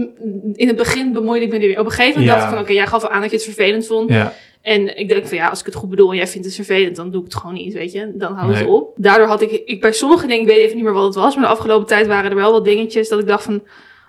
in 0.54 0.66
het 0.68 0.76
begin 0.76 1.12
bemoeide 1.12 1.44
ik 1.46 1.52
me 1.52 1.58
er 1.58 1.66
weer. 1.66 1.78
Op 1.78 1.84
een 1.84 1.90
gegeven 1.90 2.20
moment 2.20 2.26
Ja. 2.28 2.34
dacht 2.34 2.46
ik 2.48 2.52
van, 2.54 2.62
oké, 2.64 2.72
jij 2.72 2.86
gaf 2.86 3.02
al 3.02 3.10
aan 3.10 3.20
dat 3.20 3.30
je 3.30 3.36
het 3.36 3.44
vervelend 3.44 3.86
vond. 3.86 4.10
Ja, 4.10 4.32
En 4.62 4.96
ik 4.98 5.08
denk 5.08 5.26
van 5.26 5.36
ja, 5.36 5.48
als 5.48 5.60
ik 5.60 5.66
het 5.66 5.74
goed 5.74 5.90
bedoel 5.90 6.10
en 6.10 6.16
jij 6.16 6.26
vindt 6.26 6.46
het 6.46 6.54
vervelend, 6.54 6.96
dan 6.96 7.10
doe 7.10 7.20
ik 7.20 7.26
het 7.26 7.36
gewoon 7.36 7.54
niet, 7.54 7.72
weet 7.72 7.92
je. 7.92 8.12
Dan 8.14 8.32
hou 8.34 8.52
het 8.52 8.64
Nee. 8.64 8.68
op. 8.72 8.94
Daardoor 8.96 9.26
had 9.26 9.42
ik, 9.42 9.50
ik 9.50 9.80
bij 9.80 9.92
sommige 9.92 10.26
dingen, 10.26 10.42
ik 10.42 10.48
weet 10.48 10.58
even 10.58 10.74
niet 10.76 10.84
meer 10.84 10.92
wat 10.92 11.04
het 11.04 11.14
was, 11.14 11.34
maar 11.34 11.44
de 11.44 11.50
afgelopen 11.50 11.86
tijd 11.86 12.06
waren 12.06 12.30
er 12.30 12.36
wel 12.36 12.52
wat 12.52 12.64
dingetjes 12.64 13.08
dat 13.08 13.18
ik 13.20 13.26
dacht 13.26 13.44
van, 13.44 13.62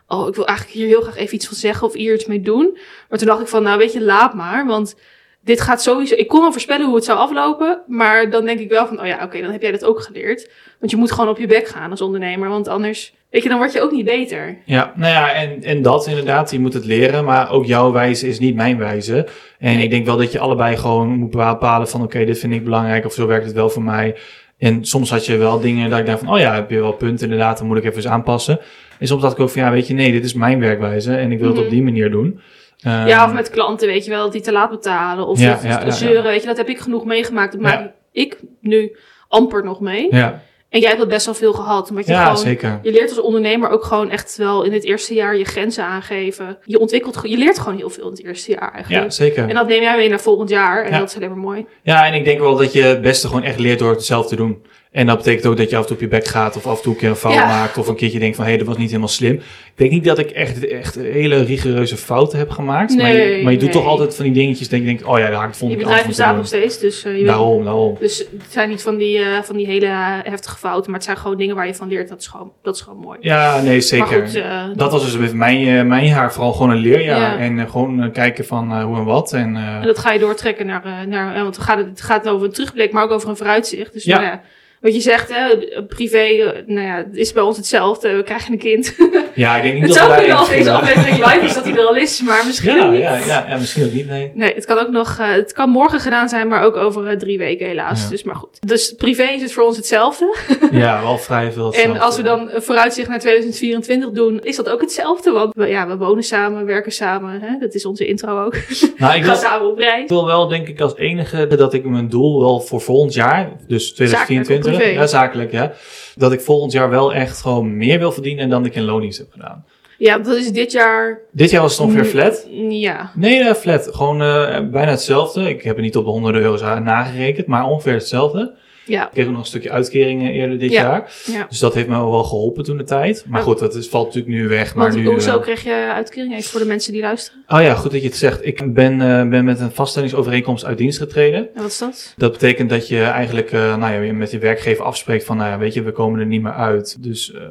oh, 0.08 0.28
ik 0.28 0.36
wil 0.36 0.46
eigenlijk 0.48 0.78
hier 0.78 0.88
heel 0.88 1.02
graag 1.02 1.16
even 1.18 1.36
iets 1.36 1.48
van 1.48 1.58
zeggen 1.58 1.88
of 1.88 1.94
hier 1.94 2.14
iets 2.14 2.26
mee 2.26 2.42
doen. 2.42 2.78
Maar 3.10 3.18
toen 3.20 3.28
dacht 3.28 3.42
ik 3.42 3.48
van, 3.48 3.64
nou 3.64 3.78
weet 3.78 3.94
je, 3.94 4.02
laat 4.02 4.34
maar, 4.34 4.66
want 4.66 4.96
dit 5.44 5.62
gaat 5.62 5.82
sowieso, 5.82 6.16
ik 6.16 6.28
kon 6.28 6.40
wel 6.42 6.52
voorspellen 6.52 6.86
hoe 6.86 6.96
het 6.96 7.04
zou 7.06 7.18
aflopen, 7.20 7.82
maar 7.88 8.30
dan 8.30 8.46
denk 8.46 8.60
ik 8.60 8.70
wel 8.70 8.88
van, 8.88 9.00
oh 9.00 9.06
ja, 9.06 9.24
oké, 9.24 9.42
dan 9.42 9.52
heb 9.52 9.62
jij 9.62 9.72
dat 9.72 9.86
ook 9.86 10.02
geleerd. 10.02 10.50
Want 10.80 10.92
je 10.92 10.98
moet 10.98 11.12
gewoon 11.12 11.30
op 11.30 11.38
je 11.38 11.48
bek 11.48 11.68
gaan 11.68 11.92
als 11.92 12.02
ondernemer, 12.02 12.50
want 12.50 12.68
anders, 12.68 13.14
weet 13.30 13.44
je, 13.44 13.50
dan 13.50 13.58
word 13.58 13.74
je 13.74 13.82
ook 13.82 13.92
niet 13.92 14.06
beter. 14.06 14.58
ja 14.66 14.94
nou 14.96 15.12
ja, 15.14 15.34
en, 15.34 15.64
en 15.64 15.82
dat 15.82 16.08
inderdaad, 16.08 16.52
je 16.52 16.60
moet 16.60 16.74
het 16.74 16.86
leren. 16.86 17.26
Maar 17.26 17.52
ook 17.52 17.66
jouw 17.66 17.92
wijze 17.92 18.28
is 18.28 18.40
niet 18.40 18.56
mijn 18.56 18.78
wijze. 18.78 19.28
En 19.60 19.80
ik 19.80 19.90
denk 19.90 20.06
wel 20.06 20.18
dat 20.18 20.32
je 20.32 20.40
allebei 20.40 20.78
gewoon 20.78 21.08
moet 21.10 21.30
bepalen 21.30 21.88
van... 21.88 22.02
oké, 22.04 22.26
dit 22.26 22.40
vind 22.40 22.54
ik 22.54 22.64
belangrijk 22.64 23.06
of 23.06 23.14
zo 23.14 23.28
werkt 23.28 23.46
het 23.46 23.56
wel 23.56 23.70
voor 23.70 23.84
mij. 23.84 24.16
En 24.58 24.86
soms 24.86 25.10
had 25.10 25.26
je 25.26 25.38
wel 25.38 25.60
dingen 25.60 25.90
dat 25.90 26.00
ik 26.00 26.06
dacht 26.06 26.20
van... 26.20 26.34
oh 26.34 26.40
ja, 26.40 26.54
heb 26.54 26.70
je 26.70 26.80
wel 26.80 26.94
punten 26.94 27.24
inderdaad, 27.26 27.58
dan 27.58 27.68
moet 27.68 27.78
ik 27.78 27.84
even 27.84 27.96
eens 27.96 28.08
aanpassen. 28.08 28.60
En 29.00 29.08
soms 29.08 29.22
dacht 29.22 29.34
ik 29.34 29.40
ook 29.40 29.50
van, 29.50 29.62
ja, 29.62 29.72
weet 29.72 29.88
je, 29.88 29.94
nee, 29.94 30.12
dit 30.12 30.24
is 30.24 30.34
mijn 30.34 30.60
werkwijze... 30.60 31.16
en 31.16 31.32
ik 31.32 31.40
wil 31.40 31.48
het 31.48 31.56
Mhm. 31.58 31.66
op 31.66 31.72
die 31.72 31.84
manier 31.84 32.12
doen. 32.12 32.40
Ehm, 32.84 33.08
Ja, 33.08 33.26
of 33.26 33.34
met 33.34 33.50
klanten, 33.50 33.88
weet 33.88 34.06
je 34.06 34.12
wel, 34.12 34.30
die 34.30 34.42
te 34.42 34.52
laat 34.52 34.70
betalen. 34.70 35.28
Of 35.28 35.40
Ja, 35.40 35.92
zeuren, 35.92 36.24
weet 36.24 36.42
je, 36.42 36.48
dat 36.48 36.58
heb 36.58 36.70
ik 36.70 36.80
genoeg 36.80 37.06
meegemaakt. 37.06 37.52
Dat 37.52 37.62
maak 37.62 37.92
ik 38.12 38.38
nu 38.62 38.96
amper 39.28 39.64
nog 39.64 39.80
mee. 39.80 40.08
Ja, 40.12 40.42
En 40.70 40.80
jij 40.80 40.88
hebt 40.88 41.02
dat 41.02 41.10
best 41.10 41.26
wel 41.26 41.36
veel 41.36 41.54
gehad. 41.54 41.90
Omdat 41.90 42.06
je 42.06 42.12
ja 42.12 42.22
gewoon, 42.24 42.38
zeker. 42.38 42.80
je 42.82 42.92
leert 42.92 43.10
als 43.10 43.20
ondernemer 43.22 43.70
ook 43.70 43.84
gewoon 43.84 44.10
echt 44.10 44.38
wel 44.38 44.64
in 44.64 44.74
het 44.74 44.84
eerste 44.84 45.14
jaar 45.14 45.38
je 45.38 45.44
grenzen 45.46 45.84
aangeven. 45.84 46.58
Je 46.66 46.80
ontwikkelt, 46.80 47.20
je 47.24 47.38
leert 47.38 47.60
gewoon 47.60 47.78
heel 47.78 47.90
veel 47.90 48.04
in 48.04 48.10
het 48.12 48.24
eerste 48.24 48.52
jaar 48.52 48.74
eigenlijk. 48.74 49.04
Ja, 49.04 49.10
zeker. 49.10 49.50
En 49.50 49.56
dat 49.56 49.68
neem 49.68 49.82
jij 49.82 49.98
mee 49.98 50.10
naar 50.10 50.20
volgend 50.20 50.50
jaar. 50.50 50.84
En 50.84 50.92
Ja. 50.92 51.00
dat 51.00 51.10
is 51.10 51.16
alleen 51.16 51.30
maar 51.30 51.38
mooi. 51.38 51.66
Ja, 51.84 52.06
en 52.06 52.14
ik 52.14 52.26
denk 52.26 52.40
wel 52.40 52.56
dat 52.56 52.74
je 52.74 52.82
het 52.82 53.02
beste 53.02 53.28
gewoon 53.28 53.44
echt 53.44 53.60
leert 53.60 53.80
door 53.80 53.90
het 53.92 54.04
zelf 54.06 54.28
te 54.28 54.36
doen. 54.36 54.66
En 54.94 55.06
dat 55.06 55.18
betekent 55.18 55.46
ook 55.46 55.58
dat 55.58 55.70
je 55.70 55.76
af 55.76 55.82
en 55.82 55.88
toe 55.88 55.96
op 55.96 56.02
je 56.02 56.08
bek 56.08 56.28
gaat 56.28 56.56
of 56.58 56.68
af 56.68 56.78
en 56.78 56.84
toe 56.84 56.94
een 56.94 57.00
keer 57.00 57.10
een 57.10 57.16
fout 57.16 57.34
Ja. 57.34 57.46
maakt 57.48 57.78
of 57.78 57.88
een 57.88 57.96
keertje 57.96 58.20
denkt 58.20 58.36
van 58.36 58.46
hé, 58.46 58.58
dat 58.58 58.68
was 58.68 58.78
niet 58.78 58.88
helemaal 58.88 59.08
slim. 59.08 59.34
Ik 59.34 59.42
denk 59.76 59.92
niet 59.92 60.04
dat 60.04 60.18
ik 60.20 60.30
echt, 60.32 60.68
echt 60.68 60.96
hele 60.96 61.44
rigoureuze 61.44 61.98
fouten 61.98 62.38
heb 62.40 62.50
gemaakt. 62.50 62.96
maar, 62.96 63.08
je, 63.08 63.14
Nee, 63.18 63.44
maar 63.44 63.52
je 63.52 63.58
doet 63.58 63.74
nee. 63.74 63.78
toch 63.82 63.88
altijd 63.92 64.16
van 64.16 64.26
die 64.26 64.34
dingetjes 64.34 64.70
dat 64.70 64.80
je 64.80 64.86
denkt, 64.86 65.04
oh 65.04 65.18
ja, 65.20 65.26
daar 65.30 65.34
had 65.34 65.44
ik 65.44 65.50
Je 65.52 65.58
volgende 65.58 65.76
keer 65.84 65.86
bedrijf 65.92 66.08
bestaat 66.08 66.36
nog 66.36 66.46
steeds, 66.48 66.80
dus 66.80 66.98
eh, 66.98 67.04
je 67.04 67.10
doen. 67.10 67.18
weet- 67.18 67.28
Daarom, 67.28 67.64
daarom. 67.64 67.96
Dus 68.00 68.18
het 68.18 68.30
zijn 68.52 68.70
niet 68.70 68.82
van 68.82 68.98
die, 68.98 69.18
eh, 69.20 69.26
van 69.44 69.56
die 69.56 69.66
hele 69.66 69.88
heftige 70.24 70.58
fouten, 70.58 70.86
maar 70.86 71.00
het 71.00 71.04
zijn 71.10 71.18
gewoon 71.18 71.38
dingen 71.38 71.56
waar 71.56 71.68
je 71.68 71.76
van 71.76 71.88
leert. 71.88 72.10
Dat 72.10 72.20
is 72.20 72.28
gewoon, 72.28 72.52
dat 72.64 72.76
is 72.76 72.82
gewoon 72.82 73.00
mooi. 73.00 73.18
Ja, 73.22 73.62
nee, 73.62 73.82
zeker. 73.82 74.22
Goed, 74.28 74.36
eh, 74.36 74.64
dat 74.76 74.92
was 74.92 75.04
dus 75.04 75.18
met 75.18 75.34
mijn, 75.34 75.88
mijn 75.88 76.06
jaar 76.06 76.34
vooral 76.34 76.54
gewoon 76.54 76.70
een 76.70 76.78
leerjaar. 76.78 77.20
Ja. 77.20 77.38
En 77.38 77.70
gewoon 77.70 78.12
kijken 78.12 78.46
van 78.46 78.82
hoe 78.82 78.98
en 78.98 79.06
wat. 79.06 79.34
En, 79.34 79.56
En 79.56 79.82
dat 79.86 80.00
ga 80.00 80.12
je 80.12 80.20
doortrekken 80.20 80.66
naar, 80.66 81.06
naar 81.08 81.34
want 81.44 81.56
het 81.56 81.66
gaat, 81.66 81.78
het 81.78 82.02
gaat 82.02 82.30
over 82.30 82.46
een 82.48 82.54
terugblik, 82.54 82.92
maar 82.92 83.04
ook 83.04 83.12
over 83.12 83.30
een 83.30 83.38
vooruitzicht. 83.38 83.94
Dus 83.94 84.04
Ja. 84.04 84.16
nou 84.16 84.28
ja, 84.28 84.42
wat 84.84 84.94
je 84.94 85.02
zegt, 85.02 85.34
hè, 85.34 85.84
privé, 85.84 86.54
nou 86.66 86.88
ja, 86.88 87.06
is 87.12 87.34
bij 87.34 87.44
ons 87.44 87.58
hetzelfde. 87.58 88.16
We 88.16 88.24
krijgen 88.24 88.52
een 88.52 88.60
kind. 88.60 88.96
ja, 89.36 89.56
ik 89.56 89.64
denk 89.64 89.74
niet 89.74 89.84
het 89.84 89.94
dat 89.94 89.98
zou 89.98 90.18
kunnen 90.18 90.38
als 90.38 90.50
deze 90.50 90.72
aflevering 90.72 91.26
live 91.26 91.46
is 91.46 91.54
dat 91.54 91.64
hij 91.64 91.74
er 91.74 91.86
al 91.86 91.96
is, 91.96 92.22
maar 92.22 92.44
misschien 92.48 92.76
ja, 92.76 92.86
ook 92.86 92.92
niet. 92.92 93.02
ja, 93.02 93.16
ja, 93.16 93.46
ja, 93.50 93.58
misschien 93.58 93.86
ook 93.86 93.94
niet, 93.94 94.08
nee. 94.08 94.32
Nee, 94.34 94.54
het 94.54 94.66
kan 94.66 94.78
ook 94.78 94.90
nog, 94.90 95.18
eh, 95.20 95.32
het 95.32 95.54
kan 95.54 95.70
morgen 95.70 96.00
gedaan 96.00 96.30
zijn, 96.30 96.48
maar 96.48 96.64
ook 96.64 96.76
over 96.76 97.08
eh, 97.08 97.18
drie 97.18 97.38
weken 97.38 97.68
helaas. 97.68 98.04
Ja. 98.04 98.10
Dus 98.10 98.24
maar 98.24 98.36
goed. 98.36 98.68
Dus 98.68 98.94
privé 98.94 99.24
is 99.24 99.42
het 99.42 99.54
voor 99.54 99.64
ons 99.64 99.78
hetzelfde. 99.78 100.36
Ja, 100.72 101.02
wel 101.02 101.18
vrij 101.18 101.52
veel 101.52 101.64
En 101.64 101.68
hetzelfde. 101.72 102.00
als 102.00 102.18
we 102.18 102.24
dan 102.24 102.50
vooruitzicht 102.56 103.10
naar 103.10 103.20
2024 103.20 104.10
doen, 104.12 104.40
is 104.44 104.56
dat 104.56 104.70
ook 104.70 104.82
hetzelfde. 104.82 105.32
Want 105.32 105.54
we, 105.56 105.68
ja, 105.68 105.88
we 105.88 105.98
wonen 105.98 106.24
samen, 106.24 106.66
werken 106.66 106.92
samen. 106.92 107.42
Hè? 107.42 107.58
Dat 107.60 107.74
is 107.74 107.86
onze 107.86 108.06
intro 108.06 108.46
ook. 108.46 108.56
Nou, 108.98 109.12
ik 109.12 109.18
Ik 109.18 109.24
wil, 109.24 109.34
ga 109.34 109.40
samen 109.40 109.68
op 109.68 109.78
reis. 109.78 110.04
Ik 110.04 110.10
wil 110.10 110.26
wel, 110.26 110.48
denk 110.48 110.68
ik, 110.68 110.82
als 110.82 110.96
enige 110.96 111.48
dat 111.48 111.74
ik 111.74 111.86
mijn 111.86 112.10
doel 112.10 112.40
wel 112.40 112.60
voor 112.60 112.82
volgend 112.82 113.14
jaar, 113.14 113.52
dus 113.68 113.94
2024, 113.94 114.20
Zakelijk 114.20 114.73
of 114.73 114.73
privé? 114.78 114.92
ja, 114.92 115.08
zakelijk, 115.08 115.52
ja, 115.52 115.74
dat 116.16 116.32
ik 116.32 116.42
volgend 116.42 116.72
jaar 116.72 116.90
wel 116.90 117.14
echt 117.14 117.42
gewoon 117.42 117.78
meer 117.78 118.00
wil 118.00 118.12
verdienen 118.12 118.50
dan 118.50 118.66
ik 118.66 118.76
in 118.76 118.84
loondienst 118.84 119.18
heb 119.18 119.32
gedaan. 119.32 119.66
Ja, 119.98 120.18
dat 120.18 120.36
is 120.36 120.52
dit 120.52 120.72
jaar. 120.72 121.20
Dit 121.32 121.50
jaar 121.50 121.62
was 121.62 121.78
het 121.78 121.88
ongeveer 121.88 122.06
flat. 122.06 122.48
Ja. 122.70 123.12
Nee, 123.16 123.44
eh, 123.44 123.54
flat. 123.54 123.90
Gewoon 123.92 124.22
eh, 124.22 124.70
bijna 124.72 124.92
hetzelfde. 124.92 125.50
Ik 125.50 125.64
heb 125.64 125.76
het 125.76 125.86
niet 125.86 125.98
op 125.98 126.06
de 126.06 126.12
honderden 126.12 126.42
euro's 126.42 126.62
nagerekend, 126.62 127.48
maar 127.48 127.66
ongeveer 127.66 127.94
hetzelfde. 127.94 128.54
Ja. 128.86 129.06
Ik 129.06 129.12
kreeg 129.12 129.28
nog 129.28 129.40
een 129.40 129.46
stukje 129.46 129.72
uitkeringen 129.72 130.32
eerder 130.32 130.60
dit 130.60 130.72
Ja. 130.72 130.82
jaar. 130.82 131.12
ja. 131.26 131.46
Dus 131.50 131.60
dat 131.60 131.74
heeft 131.74 131.88
me 131.88 131.96
wel 131.96 132.24
geholpen 132.24 132.64
toen 132.64 132.78
de 132.78 132.84
tijd. 132.84 133.26
Maar 133.28 133.42
goed, 133.42 133.60
dat 133.60 133.76
is, 133.76 133.88
valt 133.88 134.06
natuurlijk 134.06 134.34
nu 134.34 134.48
weg. 134.48 134.76
Maar 134.76 134.92
Want 134.92 135.04
nu, 135.04 135.10
hoezo 135.10 135.36
eh, 135.36 135.42
kreeg 135.42 135.64
je 135.64 135.92
uitkering? 135.94 136.34
Even 136.34 136.50
voor 136.50 136.60
de 136.60 136.66
mensen 136.66 136.94
die 136.94 137.02
luisteren. 137.02 137.44
Oh 137.48 137.62
ja, 137.62 137.74
goed 137.74 137.92
dat 137.92 138.02
je 138.02 138.08
het 138.08 138.18
zegt. 138.18 138.46
Ik 138.46 138.74
ben, 138.74 139.02
eh, 139.02 139.30
ben 139.30 139.46
met 139.46 139.60
een 139.60 139.72
vaststellingsovereenkomst 139.72 140.66
uit 140.66 140.78
dienst 140.78 140.98
getreden. 140.98 141.40
En 141.54 141.62
wat 141.62 141.72
is 141.72 141.78
dat? 141.78 142.14
Dat 142.18 142.32
betekent 142.32 142.70
dat 142.70 142.88
je 142.88 143.04
eigenlijk 143.04 143.52
uh, 143.52 143.76
nou 143.76 144.06
ja, 144.06 144.14
met 144.14 144.32
je 144.32 144.38
werkgever 144.38 144.86
afspreekt 144.86 145.24
van, 145.26 145.38
nou 145.38 145.50
ja, 145.50 145.58
weet 145.58 145.74
je, 145.74 145.82
we 145.82 145.92
komen 145.92 146.20
er 146.20 146.26
niet 146.26 146.42
meer 146.42 146.54
uit. 146.54 147.04
Dus 147.04 147.32
uh, 147.32 147.42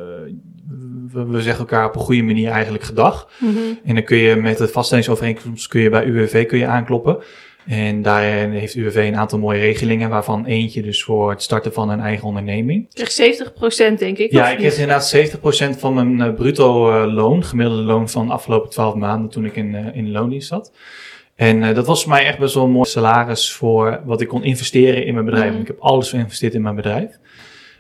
we, 1.13 1.27
we, 1.27 1.43
zeggen 1.43 1.61
elkaar 1.61 1.87
op 1.87 1.95
een 1.95 2.01
goede 2.01 2.23
manier 2.23 2.51
eigenlijk 2.51 2.85
gedag. 2.85 3.29
Mm 3.39 3.55
-hmm. 3.55 3.79
En 3.85 3.95
dan 3.95 4.05
kun 4.05 4.17
je 4.17 4.37
met 4.37 4.59
de 4.59 4.69
vaststellingsovereenkomst 4.69 5.69
kun 5.69 5.81
je 5.81 5.91
bij 5.91 6.05
UWV 6.05 6.47
kun 6.47 6.59
je 6.59 6.67
aankloppen. 6.67 7.19
En 7.67 8.03
daarin 8.03 8.51
heeft 8.51 8.75
UWV 8.75 8.97
een 8.97 9.17
aantal 9.17 9.39
mooie 9.39 9.61
regelingen, 9.61 10.11
waarvan 10.11 10.47
eentje 10.47 10.83
dus 10.83 11.03
voor 11.03 11.31
het 11.31 11.43
starten 11.43 11.73
van 11.73 11.91
een 11.91 12.01
eigen 12.01 12.27
onderneming. 12.27 12.87
Ik 12.93 13.05
kreeg 13.05 13.39
70% 13.95 13.99
denk 13.99 14.19
ik. 14.19 14.33
Ja, 14.33 14.51
ik 14.51 14.59
kreeg 14.59 14.79
inderdaad 14.79 15.17
70% 15.77 15.79
van 15.79 15.95
mijn 15.95 16.19
uh, 16.19 16.35
bruto 16.35 16.91
uh, 16.91 17.15
loon, 17.15 17.45
gemiddelde 17.45 17.83
loon 17.83 18.09
van 18.09 18.27
de 18.27 18.33
afgelopen 18.33 18.71
12 18.71 18.95
maanden 18.95 19.31
toen 19.31 19.45
ik 19.45 19.57
in, 19.57 19.75
uh, 19.75 19.97
in 19.97 20.11
loondienst 20.11 20.49
zat. 20.49 20.73
En 21.35 21.63
eh, 21.63 21.75
dat 21.75 21.87
was 21.87 22.03
voor 22.03 22.13
mij 22.13 22.27
echt 22.27 22.39
best 22.39 22.55
wel 22.55 22.65
een 22.65 22.71
mooi 22.71 22.89
salaris 22.89 23.53
voor 23.53 24.01
wat 24.05 24.21
ik 24.21 24.29
kon 24.29 24.45
investeren 24.45 25.07
in 25.07 25.15
mijn 25.15 25.27
bedrijf. 25.27 25.53
Mhm. 25.53 25.61
Ik 25.61 25.67
heb 25.67 25.81
alles 25.81 26.11
geïnvesteerd 26.11 26.55
in 26.55 26.63
mijn 26.63 26.75
bedrijf. 26.75 27.19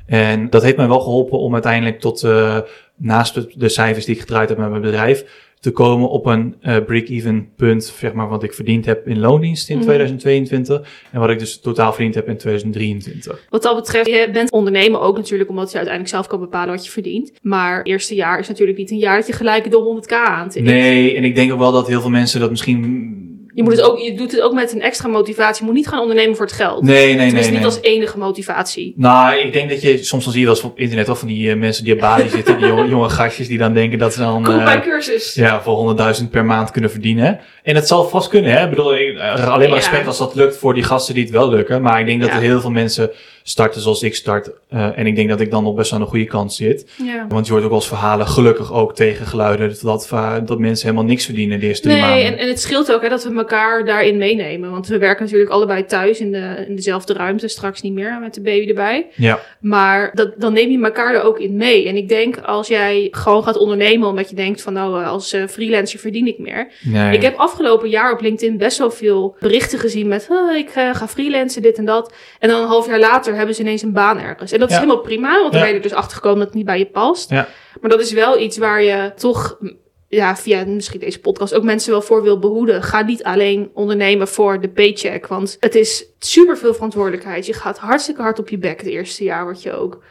En 0.07 0.51
dat 0.51 0.63
heeft 0.63 0.77
mij 0.77 0.89
wel 0.89 1.01
geholpen 1.01 1.39
om 1.39 1.53
uiteindelijk 1.53 2.01
tot, 2.01 2.23
eh, 2.23 2.59
naast 2.97 3.61
de 3.61 3.69
cijfers 3.69 4.05
die 4.05 4.15
ik 4.15 4.21
gedraaid 4.21 4.49
heb 4.49 4.59
met 4.59 4.71
mijn 4.71 4.83
bedrijf, 4.83 5.25
te 5.63 5.71
komen 5.71 6.09
op 6.09 6.27
een 6.27 6.55
eh, 6.61 6.77
break-even 6.87 7.49
punt, 7.57 7.85
zeg 7.85 8.13
maar, 8.13 8.29
wat 8.29 8.43
ik 8.43 8.55
verdiend 8.55 8.85
heb 8.87 9.09
in 9.09 9.19
loondienst 9.21 9.69
in 9.69 9.77
Mhm. 9.77 9.85
2022. 9.85 10.89
En 11.13 11.21
wat 11.21 11.31
ik 11.31 11.39
dus 11.39 11.61
totaal 11.61 11.93
verdiend 11.93 12.15
heb 12.15 12.29
in 12.29 12.37
2023. 12.37 13.47
Wat 13.51 13.63
dat 13.63 13.77
betreft, 13.77 14.07
je 14.09 14.29
bent 14.33 14.51
ondernemer 14.51 15.01
ook 15.01 15.17
natuurlijk 15.17 15.51
omdat 15.51 15.71
je 15.71 15.77
uiteindelijk 15.77 16.15
zelf 16.15 16.27
kan 16.27 16.41
bepalen 16.41 16.75
wat 16.75 16.85
je 16.85 16.91
verdient. 16.91 17.33
Maar 17.43 17.79
het 17.79 17.87
eerste 17.87 18.15
jaar 18.15 18.39
is 18.39 18.49
natuurlijk 18.49 18.79
niet 18.79 18.91
een 18.91 18.99
jaar 18.99 19.17
dat 19.17 19.27
je 19.27 19.33
gelijk 19.33 19.71
de 19.71 19.77
100k 19.77 20.13
aantikt. 20.13 20.65
Nee, 20.65 21.17
en 21.17 21.25
ik 21.25 21.35
denk 21.35 21.53
ook 21.53 21.59
wel 21.59 21.73
dat 21.73 21.87
heel 21.89 22.01
veel 22.01 22.11
mensen 22.11 22.41
dat 22.41 22.51
misschien... 22.51 23.32
Je, 23.55 23.63
moet 23.63 23.73
het 23.73 23.83
ook, 23.83 23.99
je 23.99 24.15
doet 24.15 24.33
het 24.33 24.41
ook 24.41 24.53
met 24.53 24.73
een 24.73 24.81
extra 24.83 25.09
motivatie. 25.09 25.61
Je 25.65 25.71
moet 25.71 25.79
niet 25.79 25.89
gaan 25.89 26.01
ondernemen 26.01 26.37
voor 26.37 26.47
het 26.47 26.55
geld. 26.55 26.83
Nee, 26.83 26.95
nee, 26.95 27.15
nee. 27.15 27.17
Tenminste, 27.25 27.51
nee. 27.51 27.59
niet 27.59 27.67
als 27.69 27.81
enige 27.81 28.19
motivatie. 28.19 28.93
Nou, 28.97 29.37
ik 29.37 29.53
denk 29.53 29.71
dat 29.71 29.83
je 29.83 30.05
soms 30.05 30.23
dan 30.25 30.33
zie 30.33 30.41
je 30.43 30.47
wel 30.47 30.57
eens 30.57 30.65
op 30.65 30.79
internet 30.79 31.07
wel 31.07 31.17
van 31.17 31.29
die 31.29 31.51
eh, 31.51 31.57
mensen 31.57 31.85
die 31.85 31.93
op 31.93 32.01
Bali 32.01 32.29
zitten, 32.37 32.59
die 32.59 32.67
jonge, 32.67 32.89
jonge 32.89 33.09
gastjes 33.09 33.49
die 33.49 33.59
dan 33.59 33.75
denken 33.75 33.99
dat 33.99 34.13
ze 34.13 34.19
dan 34.19 34.43
Koop 34.43 34.59
eh, 34.59 34.65
mijn 34.65 34.81
cursus. 34.83 35.35
ja, 35.35 35.63
voor 35.63 35.97
100.000 36.21 36.31
per 36.31 36.45
maand 36.45 36.71
kunnen 36.71 36.91
verdienen. 36.91 37.41
En 37.63 37.75
het 37.75 37.87
zal 37.87 38.09
vast 38.09 38.29
kunnen, 38.29 38.51
hè? 38.53 38.65
Ik 38.65 38.71
bedoel, 38.71 38.95
eh, 38.95 39.49
alleen 39.49 39.59
maar 39.59 39.69
Ja. 39.69 39.75
respect 39.75 40.07
als 40.07 40.19
dat 40.19 40.35
lukt 40.35 40.57
voor 40.57 40.75
die 40.75 40.83
gasten 40.83 41.15
die 41.15 41.23
het 41.23 41.33
wel 41.33 41.49
lukken. 41.51 41.83
Maar 41.83 42.01
ik 42.01 42.07
denk 42.07 42.21
dat 42.21 42.31
Ja. 42.31 42.37
er 42.37 42.43
heel 42.43 42.61
veel 42.61 42.71
mensen 42.71 43.11
starten 43.43 43.81
zoals 43.81 44.03
ik 44.03 44.15
start. 44.15 44.51
eh, 44.69 44.99
en 44.99 45.07
ik 45.07 45.17
denk 45.17 45.29
dat 45.29 45.41
ik 45.41 45.51
dan 45.51 45.63
nog 45.65 45.75
best 45.75 45.93
aan 45.93 46.01
de 46.01 46.07
goede 46.07 46.25
kant 46.25 46.53
zit. 46.53 46.91
Ja. 47.05 47.27
Want 47.29 47.47
je 47.47 47.53
hoort 47.53 47.65
ook 47.65 47.71
wel 47.71 47.79
eens 47.79 47.89
verhalen, 47.89 48.27
gelukkig 48.27 48.73
ook 48.73 48.95
tegengeluiden, 48.95 49.75
dat, 49.83 50.09
dat, 50.45 50.59
mensen 50.59 50.87
helemaal 50.89 51.09
niks 51.09 51.25
verdienen 51.25 51.61
de 51.61 51.67
eerste 51.67 51.89
Nee, 51.89 52.01
maanden. 52.01 52.25
en, 52.25 52.39
en 52.39 52.49
het 52.49 52.61
scheelt 52.61 52.93
ook 52.93 53.03
hè, 53.03 53.09
dat 53.09 53.25
we 53.25 53.35
elkaar 53.37 53.85
daarin 53.85 54.17
meenemen. 54.17 54.71
Want 54.71 54.87
we 54.87 54.99
werken 54.99 55.25
natuurlijk 55.25 55.51
allebei 55.51 55.85
thuis 55.85 56.21
in, 56.21 56.33
de, 56.33 56.65
in 56.69 56.77
dezelfde 56.77 57.13
ruimte. 57.13 57.49
Straks 57.49 57.81
niet 57.83 57.93
meer 57.93 58.19
met 58.21 58.35
de 58.35 58.41
baby 58.41 58.69
erbij. 58.69 59.07
Ja, 59.15 59.41
Maar 59.61 60.11
dat, 60.15 60.33
dan 60.37 60.53
neem 60.53 60.71
je 60.71 60.85
elkaar 60.85 61.15
er 61.15 61.23
ook 61.23 61.39
in 61.39 61.57
mee. 61.57 61.89
En 61.89 61.97
ik 61.97 62.09
denk 62.09 62.37
als 62.39 62.69
jij 62.69 63.09
gewoon 63.11 63.43
gaat 63.45 63.57
ondernemen 63.59 64.09
omdat 64.09 64.31
je 64.31 64.37
denkt 64.37 64.63
van 64.63 64.73
nou, 64.73 65.01
eh, 65.03 65.09
als 65.09 65.33
eh, 65.33 65.47
freelancer 65.47 65.99
verdien 65.99 66.27
ik 66.27 66.39
meer. 66.39 66.69
nee. 66.83 67.15
Ik 67.17 67.23
heb 67.23 67.37
afgelopen 67.37 67.89
jaar 67.89 68.13
op 68.13 68.21
LinkedIn 68.21 68.57
best 68.57 68.79
wel 68.79 68.91
veel 68.91 69.37
berichten 69.41 69.79
gezien 69.79 70.09
met 70.09 70.27
"Ah, 70.31 70.57
ik 70.57 70.71
ga 70.71 71.09
freelancen, 71.09 71.63
dit 71.63 71.79
en 71.79 71.85
dat. 71.85 72.15
En 72.39 72.49
dan 72.49 72.61
een 72.63 72.69
half 72.69 72.87
jaar 72.87 72.99
later 72.99 73.32
hebben 73.35 73.55
ze 73.55 73.61
ineens 73.61 73.83
een 73.83 73.93
baan 73.93 74.19
ergens. 74.19 74.53
En 74.53 74.59
dat 74.59 74.71
is 74.71 74.75
helemaal 74.75 75.01
prima, 75.01 75.41
want 75.41 75.53
dan 75.53 75.61
ben 75.61 75.71
je 75.71 75.77
er 75.77 75.83
dus 75.83 75.93
achter 75.93 76.17
gekomen 76.17 76.39
dat 76.39 76.47
het 76.47 76.57
niet 76.57 76.67
bij 76.67 76.79
je 76.79 76.87
past. 76.87 77.31
Maar 77.31 77.91
dat 77.91 78.01
is 78.01 78.13
wel 78.13 78.41
iets 78.41 78.59
waar 78.59 78.83
je 78.83 79.13
toch, 79.17 79.59
ja, 80.09 80.37
via 80.37 80.65
misschien 80.65 81.01
deze 81.01 81.21
podcast 81.21 81.55
ook 81.55 81.63
mensen 81.63 81.91
wel 81.91 82.03
voor 82.03 82.23
wil 82.23 82.39
behoeden. 82.39 82.83
Ga 82.83 83.03
niet 83.03 83.23
alleen 83.23 83.71
ondernemen 83.75 84.29
voor 84.29 84.61
de 84.61 84.69
paycheck, 84.69 85.27
want 85.27 85.57
het 85.61 85.75
is 85.75 86.05
super 86.19 86.59
veel 86.59 86.75
verantwoordelijkheid. 86.75 87.47
Je 87.47 87.53
gaat 87.53 87.79
hartstikke 87.79 88.23
hard 88.23 88.39
op 88.39 88.49
je 88.49 88.59
bek 88.59 88.81
het 88.81 88.89
eerste 88.89 89.25
jaar, 89.25 89.47
wat 89.47 89.63
je 89.63 89.73
ook. 89.73 90.03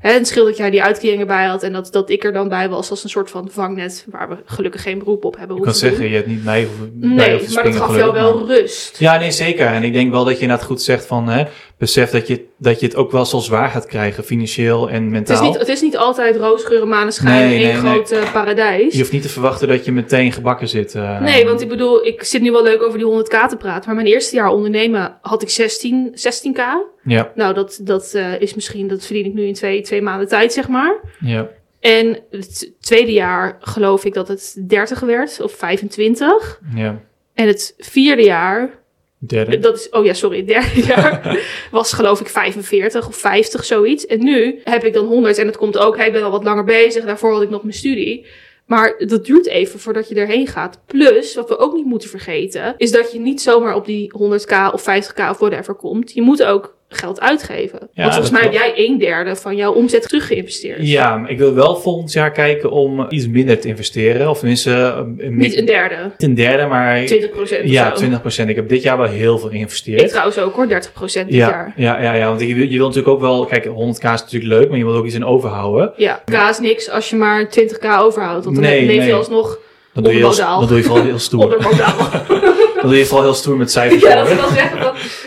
Hè, 0.00 0.10
en 0.10 0.16
het 0.18 0.26
scheelt 0.26 0.46
dat 0.46 0.56
jij 0.56 0.70
die 0.70 0.82
uitkeringen 0.82 1.26
bij 1.26 1.46
had 1.46 1.62
en 1.62 1.72
dat, 1.72 1.92
dat 1.92 2.10
ik 2.10 2.24
er 2.24 2.32
dan 2.32 2.48
bij 2.48 2.68
was 2.68 2.90
als 2.90 3.04
een 3.04 3.10
soort 3.10 3.30
van 3.30 3.48
vangnet 3.50 4.06
waar 4.10 4.28
we 4.28 4.36
gelukkig 4.44 4.82
geen 4.82 4.98
beroep 4.98 5.24
op 5.24 5.36
hebben 5.36 5.56
ik 5.56 5.62
kan 5.62 5.72
doen. 5.72 5.80
zeggen, 5.80 6.08
je 6.08 6.14
hebt 6.14 6.26
niet 6.26 6.44
mij 6.44 6.64
hoeven 6.64 6.92
Nee, 6.94 7.42
maar 7.54 7.64
dat 7.64 7.76
gaf 7.76 7.96
jou 7.96 8.12
wel 8.12 8.46
rust. 8.46 8.98
Ja, 8.98 9.18
nee, 9.18 9.30
zeker. 9.30 9.66
En 9.66 9.82
ik 9.82 9.92
denk 9.92 10.10
wel 10.10 10.24
dat 10.24 10.36
je 10.36 10.40
inderdaad 10.40 10.66
goed 10.66 10.82
zegt 10.82 11.06
van, 11.06 11.28
hè, 11.28 11.44
besef 11.80 12.10
dat 12.10 12.26
je, 12.26 12.44
dat 12.58 12.80
je 12.80 12.86
het 12.86 12.96
ook 12.96 13.10
wel 13.10 13.24
zo 13.24 13.38
zwaar 13.38 13.68
gaat 13.68 13.86
krijgen, 13.86 14.24
financieel 14.24 14.88
en 14.90 15.02
Het 15.02 15.10
mentaal. 15.10 15.36
is, 15.42 15.48
niet, 15.48 15.58
het 15.58 15.68
is 15.68 15.80
niet 15.82 15.96
altijd 15.96 16.36
roosgeuren, 16.36 16.88
maneschijn 16.88 17.48
Nee, 17.48 17.58
één 17.64 17.82
nee, 17.82 17.82
nee. 17.92 18.04
groot 18.04 18.32
paradijs. 18.32 18.92
Je 18.92 18.98
hoeft 18.98 19.12
niet 19.12 19.22
te 19.22 19.28
verwachten 19.28 19.68
dat 19.68 19.84
je 19.84 19.92
meteen 19.92 20.32
gebakken 20.32 20.68
zit. 20.68 20.94
eh. 20.94 21.20
Nee, 21.20 21.44
want 21.44 21.60
ik 21.60 21.68
bedoel, 21.68 22.06
ik 22.06 22.22
zit 22.24 22.42
nu 22.42 22.50
wel 22.52 22.62
leuk 22.62 22.82
over 22.82 22.98
die 22.98 23.06
100k 23.08 23.48
te 23.48 23.56
praten. 23.58 23.86
Maar 23.86 23.94
mijn 23.94 24.06
eerste 24.06 24.36
jaar 24.36 24.48
ondernemen 24.48 25.18
had 25.20 25.42
ik 25.42 25.50
16, 25.50 26.14
16k. 26.14 26.60
Ja, 27.04 27.32
Nou, 27.34 27.54
dat, 27.54 27.80
dat 27.82 28.14
eh, 28.14 28.40
is 28.40 28.54
misschien, 28.54 28.88
dat 28.88 29.06
verdien 29.06 29.24
ik 29.24 29.34
nu 29.34 29.44
in 29.46 29.54
twee, 29.54 29.80
twee 29.80 30.02
maanden 30.02 30.28
tijd, 30.28 30.52
zeg 30.52 30.68
maar. 30.68 30.96
ja, 31.20 31.48
En 31.80 32.18
het 32.30 32.72
tweede 32.80 33.12
jaar 33.12 33.56
geloof 33.60 34.04
ik 34.04 34.14
dat 34.14 34.28
het 34.28 34.62
30 34.68 35.00
werd, 35.00 35.40
of 35.42 35.52
25. 35.52 36.60
ja. 36.74 37.00
En 37.34 37.46
het 37.46 37.74
vierde 37.78 38.22
jaar, 38.22 38.70
Derde. 39.22 39.58
dat 39.58 39.76
is, 39.76 39.88
oh 39.88 40.04
ja, 40.04 40.14
sorry, 40.14 40.44
derde 40.44 40.84
jaar 40.94 41.38
was 41.70 41.92
geloof 41.92 42.20
ik 42.20 42.28
45 42.28 43.08
of 43.08 43.16
50, 43.16 43.64
zoiets. 43.64 44.06
En 44.06 44.24
nu 44.24 44.60
heb 44.64 44.84
ik 44.84 44.92
dan 44.92 45.06
100 45.06 45.38
en 45.38 45.46
het 45.46 45.56
komt 45.56 45.78
ook, 45.78 45.96
hey, 45.96 46.06
ik 46.06 46.12
ben 46.12 46.22
al 46.22 46.30
wat 46.30 46.44
langer 46.44 46.64
bezig, 46.64 47.04
daarvoor 47.04 47.32
had 47.32 47.42
ik 47.42 47.50
nog 47.50 47.62
mijn 47.62 47.74
studie. 47.74 48.26
Maar 48.66 48.94
dat 49.06 49.24
duurt 49.24 49.46
even 49.46 49.80
voordat 49.80 50.08
je 50.08 50.14
erheen 50.14 50.46
gaat. 50.46 50.80
Plus, 50.86 51.34
wat 51.34 51.48
we 51.48 51.58
ook 51.58 51.74
niet 51.74 51.84
moeten 51.84 52.08
vergeten, 52.08 52.74
is 52.76 52.92
dat 52.92 53.12
je 53.12 53.18
niet 53.18 53.40
zomaar 53.40 53.74
op 53.74 53.86
die 53.86 54.12
100k 54.18 54.72
of 54.72 54.82
50k 54.82 55.30
of 55.30 55.38
whatever 55.38 55.74
komt. 55.74 56.12
Je 56.12 56.22
moet 56.22 56.42
ook 56.42 56.78
geld 56.92 57.20
uitgeven. 57.20 57.78
Want 57.94 58.10
volgens 58.12 58.30
mij 58.30 58.42
heb 58.42 58.52
jij 58.52 58.72
een 58.76 58.98
derde 58.98 59.36
van 59.36 59.56
jouw 59.56 59.72
omzet 59.72 60.02
teruggeïnvesteerd. 60.02 60.88
Ja, 60.88 61.16
maar 61.16 61.30
ik 61.30 61.38
wil 61.38 61.54
wel 61.54 61.76
volgend 61.76 62.12
jaar 62.12 62.30
kijken 62.32 62.70
om 62.70 63.06
iets 63.08 63.28
minder 63.28 63.60
te 63.60 63.68
investeren. 63.68 64.28
Of 64.30 64.38
tenminste, 64.38 64.70
eh, 64.70 65.26
een, 65.26 65.36
Niet 65.36 65.56
een 65.56 65.64
derde, 65.66 65.96
niet 66.02 66.22
een 66.22 66.34
derde, 66.34 66.66
maar 66.66 67.04
20 67.04 67.30
procent 67.30 67.68
ja, 67.70 67.96
zo. 67.96 68.04
20%. 68.44 68.48
Ik 68.48 68.56
heb 68.56 68.68
dit 68.68 68.82
jaar 68.82 68.98
wel 68.98 69.06
heel 69.06 69.38
veel 69.38 69.48
geïnvesteerd. 69.48 70.00
Ik 70.00 70.08
trouwens 70.08 70.38
ook 70.38 70.54
hoor, 70.54 70.68
30 70.68 70.92
procent 70.92 71.26
dit 71.26 71.36
ja, 71.36 71.48
jaar. 71.48 71.72
ja, 71.76 72.02
ja, 72.02 72.12
ja, 72.14 72.26
want 72.28 72.40
je, 72.40 72.54
wil- 72.54 72.68
je 72.68 72.76
wilt 72.78 72.94
natuurlijk 72.94 73.08
ook 73.14 73.20
wel, 73.20 73.44
kijk, 73.44 73.64
100k 73.64 74.12
is 74.12 74.20
natuurlijk 74.20 74.52
leuk, 74.52 74.68
maar 74.68 74.78
je 74.78 74.84
wilt 74.84 74.96
ook 74.96 75.06
iets 75.06 75.14
in 75.14 75.24
overhouden. 75.24 75.92
Ja, 75.96 76.22
K 76.24 76.48
is 76.50 76.58
niks 76.58 76.90
als 76.90 77.10
je 77.10 77.16
maar 77.16 77.48
20k 77.48 77.84
overhoudt. 78.00 78.44
Want 78.44 78.56
dan 78.56 78.64
Nee, 78.64 78.86
leef 78.86 78.96
nee. 78.96 79.06
je 79.06 79.12
alsnog 79.14 79.58
Dan 79.94 80.02
doe, 80.02 80.12
je 80.12 80.18
heel, 80.18 80.34
dan 80.36 80.66
doe 80.66 80.76
je 80.76 80.82
vooral 80.82 81.04
heel 81.04 81.18
stoer. 81.28 81.56
Dan 82.80 82.88
doe 82.88 82.98
je 82.98 83.06
vooral 83.06 83.24
heel 83.24 83.34
stoer 83.34 83.56
met 83.56 83.70
cijfers. 83.70 84.02
Ja, 84.02 84.14
dat, 84.14 84.34
wil 84.34 84.48
zeggen, 84.48 84.80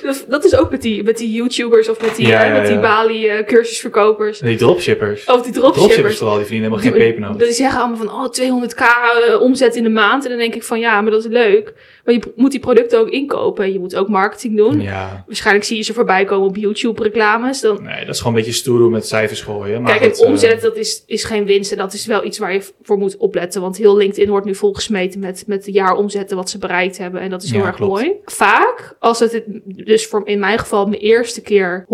dat, 0.03 0.22
dat, 0.33 0.41
dat 0.41 0.51
is 0.51 0.55
ook 0.59 0.71
met 0.71 0.81
die, 0.81 1.03
met 1.03 1.17
die 1.17 1.31
YouTubers 1.31 1.89
of 1.89 2.01
met 2.01 2.15
die, 2.15 2.27
Ja, 2.27 2.41
eh, 2.43 2.47
ja, 2.47 2.59
met 2.59 2.67
die. 2.67 2.79
Bali 2.79 3.27
eh, 3.27 3.45
cursusverkopers. 3.45 4.39
Die 4.39 4.57
dropshippers. 4.57 5.25
Of 5.25 5.41
die 5.41 5.51
Dropshippers 5.51 5.77
dropshippers. 5.77 6.17
vooral, 6.17 6.35
die 6.37 6.45
verdienen 6.45 6.71
helemaal 6.71 6.91
geen 6.91 7.01
pepernoot. 7.07 7.39
Die 7.39 7.51
zeggen 7.51 7.79
allemaal 7.81 7.97
van, 7.97 8.09
oh, 8.09 8.61
200k 8.63 8.81
eh, 9.27 9.41
omzet 9.41 9.75
in 9.75 9.83
de 9.83 9.89
maand. 9.89 10.23
En 10.23 10.29
dan 10.29 10.39
denk 10.39 10.55
ik 10.55 10.63
van, 10.63 10.79
ja, 10.79 11.01
maar 11.01 11.11
dat 11.11 11.25
is 11.25 11.31
leuk. 11.31 11.73
Maar 12.05 12.13
je 12.13 12.21
moet 12.35 12.51
die 12.51 12.59
producten 12.59 12.99
ook 12.99 13.09
inkopen. 13.09 13.73
Je 13.73 13.79
moet 13.79 13.95
ook 13.95 14.07
marketing 14.09 14.57
doen. 14.57 14.81
Ja, 14.81 15.23
Waarschijnlijk 15.27 15.65
zie 15.65 15.77
je 15.77 15.83
ze 15.83 15.93
voorbij 15.93 16.25
komen 16.25 16.47
op 16.47 16.55
YouTube 16.55 17.03
reclames. 17.03 17.61
Dan, 17.61 17.83
nee, 17.83 18.05
dat 18.05 18.13
is 18.15 18.21
gewoon 18.21 18.33
een 18.35 18.39
beetje 18.43 18.57
stoer 18.57 18.77
doen 18.77 18.91
met 18.91 19.07
cijfers 19.07 19.41
gooien. 19.41 19.81
Maar 19.81 19.97
Kijk, 19.99 20.17
en 20.17 20.25
omzet, 20.27 20.61
dat 20.61 20.75
is, 20.77 21.03
is 21.07 21.23
geen 21.23 21.45
winst. 21.45 21.71
En 21.71 21.77
dat 21.77 21.93
is 21.93 22.05
wel 22.05 22.25
iets 22.25 22.37
waar 22.37 22.53
je 22.53 22.61
voor 22.81 22.97
moet 22.97 23.17
opletten. 23.17 23.61
Want 23.61 23.77
heel 23.77 23.97
LinkedIn 23.97 24.29
wordt 24.29 24.45
nu 24.45 24.55
volgesmeten 24.55 25.19
met, 25.19 25.43
met 25.47 25.63
de 25.65 25.71
jaaromzetten 25.71 26.37
wat 26.37 26.49
ze 26.49 26.57
bereikt 26.57 26.97
hebben. 26.97 27.21
En 27.21 27.29
dat 27.29 27.43
is 27.43 27.51
heel 27.51 27.59
Ja, 27.61 27.67
erg 27.67 27.75
klopt. 27.75 27.91
mooi. 28.01 28.13
Vaak, 28.25 28.95
als 28.99 29.19
het 29.19 29.31
het- 29.31 29.45
dus 29.65 30.07
voor 30.07 30.22
in 30.25 30.39
mijn 30.39 30.59
geval 30.59 30.85
mijn 30.85 31.01
eerste 31.01 31.41
keer 31.41 31.85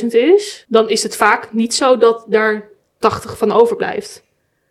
100.000 0.00 0.06
is, 0.06 0.64
dan 0.68 0.88
is 0.88 1.02
het 1.02 1.16
vaak 1.16 1.52
niet 1.52 1.74
zo 1.74 1.96
dat 1.96 2.24
daar 2.28 2.68
80 2.98 3.38
van 3.38 3.52
overblijft. 3.52 4.24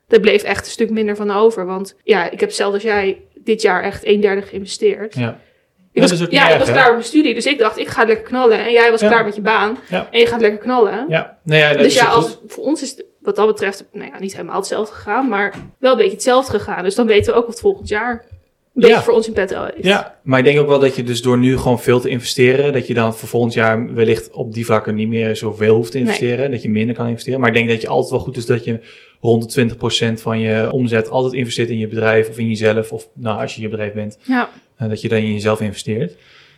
Er 0.07 0.19
bleef 0.19 0.43
echt 0.43 0.65
een 0.65 0.71
stuk 0.71 0.89
minder 0.89 1.15
van 1.15 1.31
over. 1.31 1.65
Want 1.65 1.95
ja, 2.03 2.31
ik 2.31 2.39
heb 2.39 2.51
zelfs 2.51 2.73
als 2.73 2.83
jij 2.83 3.21
dit 3.35 3.61
jaar 3.61 3.83
echt 3.83 4.05
een 4.05 4.21
derde 4.21 4.41
geïnvesteerd. 4.41 5.15
Ja. 5.15 5.39
Ik 5.91 6.01
was, 6.01 6.11
ja, 6.19 6.25
ik 6.25 6.31
erg, 6.33 6.57
was 6.57 6.67
klaar 6.71 6.83
met 6.83 6.91
mijn 6.93 7.03
studie. 7.03 7.33
Dus 7.33 7.45
ik 7.45 7.57
dacht, 7.59 7.77
ik 7.77 7.87
ga 7.87 8.05
lekker 8.05 8.25
knallen. 8.25 8.59
En 8.65 8.71
jij 8.71 8.91
was 8.91 9.01
Ja. 9.01 9.07
klaar 9.07 9.25
met 9.25 9.35
je 9.35 9.41
baan. 9.41 9.77
Ja. 9.89 10.07
En 10.11 10.19
je 10.19 10.25
gaat 10.25 10.41
lekker 10.41 10.59
knallen. 10.59 11.05
Ja, 11.09 11.37
ja, 11.43 11.69
dat 11.69 11.77
Dus 11.77 11.87
is 11.87 11.93
ja, 11.93 12.05
als, 12.05 12.39
voor 12.47 12.63
ons 12.63 12.81
is 12.81 12.89
het 12.89 13.05
wat 13.21 13.35
dat 13.35 13.47
betreft 13.47 13.85
nou 13.91 14.11
ja, 14.11 14.19
niet 14.19 14.31
helemaal 14.35 14.55
hetzelfde 14.55 14.95
gegaan, 14.95 15.27
maar 15.29 15.53
wel 15.79 15.91
een 15.91 15.97
beetje 15.97 16.13
hetzelfde 16.13 16.51
gegaan. 16.59 16.83
Dus 16.83 16.95
dan 16.95 17.07
weten 17.07 17.33
we 17.33 17.39
ook 17.39 17.47
wat 17.47 17.59
volgend 17.59 17.87
jaar 17.87 18.25
beetje 18.81 18.95
Ja. 18.95 19.03
voor 19.03 19.13
ons 19.13 19.27
in 19.27 19.33
petto 19.33 19.63
heeft. 19.63 19.83
Ja, 19.87 20.15
maar 20.23 20.39
ik 20.39 20.45
denk 20.45 20.59
ook 20.59 20.67
wel 20.67 20.79
dat 20.79 20.95
je 20.95 21.03
dus 21.03 21.21
door 21.21 21.37
nu 21.37 21.57
gewoon 21.57 21.79
veel 21.79 21.99
te 21.99 22.09
investeren, 22.09 22.73
dat 22.73 22.87
je 22.87 22.93
dan 22.93 23.15
voor 23.15 23.29
volgend 23.29 23.53
jaar 23.53 23.93
wellicht 23.93 24.31
op 24.31 24.53
die 24.53 24.65
vlakken 24.65 24.95
niet 24.95 25.07
meer 25.07 25.35
zoveel 25.35 25.75
hoeft 25.75 25.91
te 25.91 25.97
investeren, 25.99 26.51
dat 26.51 26.61
je 26.61 26.69
minder 26.69 26.95
kan 26.95 27.07
investeren. 27.07 27.39
Maar 27.39 27.49
ik 27.49 27.55
denk 27.55 27.69
dat 27.69 27.81
je 27.81 27.87
altijd 27.87 28.11
wel 28.11 28.19
goed 28.19 28.37
is 28.37 28.45
dat 28.45 28.63
je 28.63 28.79
rond 29.21 29.53
de 29.53 29.61
20% 29.61 30.21
van 30.21 30.39
je 30.39 30.71
omzet 30.71 31.09
altijd 31.09 31.33
investeert 31.33 31.69
in 31.69 31.77
je 31.77 31.87
bedrijf 31.87 32.29
of 32.29 32.37
in 32.37 32.47
jezelf, 32.47 32.91
of 32.91 33.09
nou, 33.13 33.41
als 33.41 33.55
je 33.55 33.61
je 33.61 33.69
bedrijf 33.69 33.93
bent, 33.93 34.17
Ja. 34.23 34.49
eh, 34.77 34.89
dat 34.89 35.01
je 35.01 35.07
dan 35.07 35.17
in 35.17 35.33
jezelf 35.33 35.61
investeert. 35.61 36.15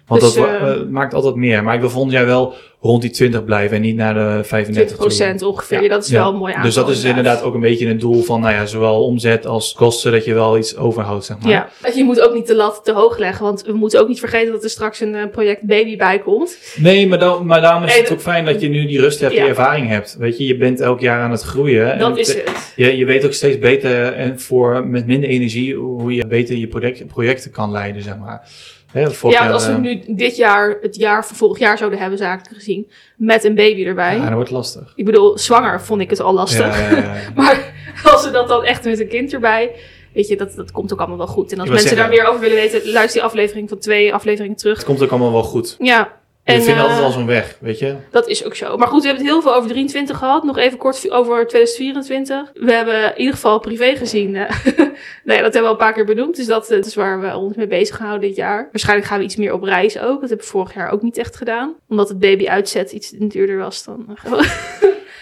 Want 0.07 0.21
Dus, 0.21 0.33
dat 0.33 0.45
wa- 0.45 0.57
eh, 0.75 0.81
maakt 0.89 1.13
altijd 1.13 1.35
meer. 1.35 1.63
Maar 1.63 1.73
ik 1.73 1.79
wil 1.79 1.89
volgend 1.89 2.13
jaar 2.13 2.25
wel 2.25 2.53
rond 2.81 3.01
die 3.01 3.11
20 3.11 3.43
blijven 3.45 3.75
en 3.75 3.81
niet 3.81 3.95
naar 3.95 4.13
de 4.13 4.43
35 4.43 4.97
20% 4.97 5.37
toe. 5.39 5.47
ongeveer. 5.47 5.83
Ja. 5.83 5.89
Dat 5.89 6.03
is 6.03 6.09
Ja. 6.09 6.19
wel 6.23 6.31
een 6.31 6.37
mooi 6.37 6.49
aantal. 6.53 6.65
Dus 6.65 6.75
dat 6.75 6.89
is 6.89 7.03
inderdaad 7.03 7.41
ook 7.41 7.53
een 7.53 7.59
beetje 7.59 7.87
het 7.87 7.99
doel 7.99 8.21
van, 8.23 8.41
nou 8.41 8.53
ja, 8.53 8.65
zowel 8.65 9.03
omzet 9.05 9.45
als 9.45 9.73
kosten, 9.73 10.11
dat 10.11 10.25
je 10.25 10.33
wel 10.33 10.57
iets 10.57 10.77
overhoudt, 10.77 11.25
zeg 11.25 11.37
maar. 11.39 11.51
Ja, 11.51 11.69
je 11.95 12.03
moet 12.03 12.21
ook 12.21 12.33
niet 12.33 12.47
de 12.47 12.55
lat 12.55 12.79
te 12.83 12.91
hoog 12.93 13.17
leggen, 13.17 13.43
want 13.45 13.63
we 13.65 13.73
moeten 13.73 13.99
ook 14.01 14.07
niet 14.07 14.19
vergeten 14.19 14.51
dat 14.51 14.63
er 14.63 14.69
straks 14.69 14.99
een 14.99 15.15
eh, 15.15 15.29
project 15.31 15.61
baby 15.61 15.97
bij 15.97 16.19
komt. 16.19 16.57
Nee, 16.77 17.07
maar, 17.07 17.19
dan, 17.19 17.45
maar 17.45 17.61
daarom 17.61 17.83
is 17.83 17.95
En- 17.97 18.03
het 18.03 18.11
ook 18.11 18.21
fijn 18.21 18.45
dat 18.45 18.61
je 18.61 18.67
nu 18.69 18.85
die 18.85 18.99
rust 18.99 19.19
hebt, 19.19 19.33
Ja. 19.33 19.39
die 19.39 19.49
ervaring 19.49 19.87
hebt. 19.87 20.15
Weet 20.19 20.37
je, 20.37 20.45
je 20.45 20.57
bent 20.57 20.79
elk 20.81 20.99
jaar 20.99 21.21
aan 21.21 21.31
het 21.31 21.41
groeien. 21.41 21.93
En 21.93 21.99
Dat 21.99 22.17
is 22.17 22.27
het- 22.27 22.37
het. 22.45 22.73
Je, 22.75 22.97
je 22.97 23.05
weet 23.05 23.25
ook 23.25 23.33
steeds 23.33 23.59
beter 23.59 24.13
en 24.13 24.39
voor 24.39 24.87
met 24.87 25.05
minder 25.05 25.29
energie 25.29 25.75
hoe 25.75 26.13
je 26.15 26.27
beter 26.27 26.55
je 26.57 26.67
project, 26.67 27.07
projecten 27.07 27.51
kan 27.51 27.71
leiden, 27.71 28.01
zeg 28.01 28.17
maar. 28.17 28.47
Hè, 28.91 28.99
Ja, 29.01 29.39
want 29.39 29.51
als 29.51 29.65
we 29.65 29.71
eh, 29.71 29.77
nu 29.77 30.03
dit 30.07 30.35
jaar, 30.35 30.77
het 30.81 30.95
jaar 30.95 31.25
van 31.25 31.35
vorig 31.35 31.59
jaar 31.59 31.77
zouden 31.77 31.99
hebben, 31.99 32.17
zakelijk 32.17 32.55
gezien, 32.55 32.91
met 33.17 33.43
een 33.43 33.55
baby 33.55 33.85
erbij. 33.85 34.15
Ja, 34.15 34.23
dat 34.25 34.33
wordt 34.33 34.51
lastig. 34.51 34.93
Ik 34.95 35.05
bedoel, 35.05 35.37
zwanger 35.37 35.81
vond 35.81 36.01
ik 36.01 36.09
het 36.09 36.19
al 36.19 36.33
lastig. 36.33 36.79
Ja, 36.79 36.97
ja. 36.97 37.15
Maar 37.35 37.73
als 38.03 38.25
we 38.25 38.31
dat 38.31 38.47
dan 38.47 38.63
echt 38.63 38.83
met 38.83 38.99
een 38.99 39.07
kind 39.07 39.33
erbij. 39.33 39.75
weet 40.13 40.27
je, 40.27 40.37
dat, 40.37 40.55
dat 40.55 40.71
komt 40.71 40.93
ook 40.93 40.99
allemaal 40.99 41.17
wel 41.17 41.27
goed. 41.27 41.51
En 41.51 41.59
als 41.59 41.69
mensen 41.69 41.95
daar 41.95 42.09
meer 42.09 42.25
over 42.25 42.39
willen 42.39 42.55
weten, 42.55 42.91
luister 42.91 43.13
die 43.21 43.23
aflevering 43.29 43.69
van 43.69 43.77
twee 43.77 44.13
afleveringen 44.13 44.57
terug. 44.57 44.77
Het 44.77 44.85
komt 44.85 45.01
ook 45.03 45.09
allemaal 45.09 45.31
wel 45.31 45.43
goed. 45.43 45.75
Ja. 45.79 46.11
En, 46.47 46.61
vinden 46.61 46.75
eh, 46.75 46.81
altijd 46.81 46.99
wel 46.99 47.11
zo'n 47.11 47.25
weg, 47.25 47.57
weet 47.59 47.79
je. 47.79 47.95
Dat 48.11 48.27
is 48.27 48.45
ook 48.45 48.55
zo. 48.55 48.77
Maar 48.77 48.87
goed, 48.87 49.01
we 49.01 49.07
hebben 49.07 49.25
het 49.25 49.33
heel 49.33 49.41
veel 49.41 49.55
over 49.55 49.69
23 49.69 50.17
gehad. 50.17 50.43
Nog 50.43 50.57
even 50.57 50.77
kort 50.77 51.11
over 51.11 51.47
2024. 51.47 52.51
We 52.53 52.73
hebben 52.73 53.03
in 53.03 53.17
ieder 53.17 53.33
geval 53.33 53.59
privé 53.59 53.95
gezien. 53.95 54.35
eh, 54.35 54.49
nee, 55.23 55.41
dat 55.41 55.53
hebben 55.53 55.53
we 55.53 55.59
al 55.59 55.71
een 55.71 55.77
paar 55.77 55.93
keer 55.93 56.05
benoemd. 56.05 56.35
Dus 56.35 56.45
dat, 56.45 56.69
eh, 56.69 56.75
dat 56.75 56.85
is 56.85 56.95
waar 56.95 57.21
we 57.21 57.35
ons 57.35 57.55
mee 57.55 57.67
bezig 57.67 57.97
houden 57.97 58.27
dit 58.27 58.35
jaar. 58.35 58.69
Waarschijnlijk 58.71 59.07
gaan 59.07 59.19
we 59.19 59.23
iets 59.23 59.35
meer 59.35 59.53
op 59.53 59.63
reis 59.63 59.99
ook. 59.99 60.19
Dat 60.19 60.29
hebben 60.29 60.45
we 60.45 60.51
vorig 60.51 60.73
jaar 60.73 60.91
ook 60.91 61.01
niet 61.01 61.17
echt 61.17 61.35
gedaan. 61.35 61.75
Omdat 61.87 62.09
het 62.09 62.19
baby 62.19 62.47
uitzet 62.47 62.91
iets 62.91 63.09
duurder 63.17 63.57
was 63.57 63.83
dan... 63.83 64.05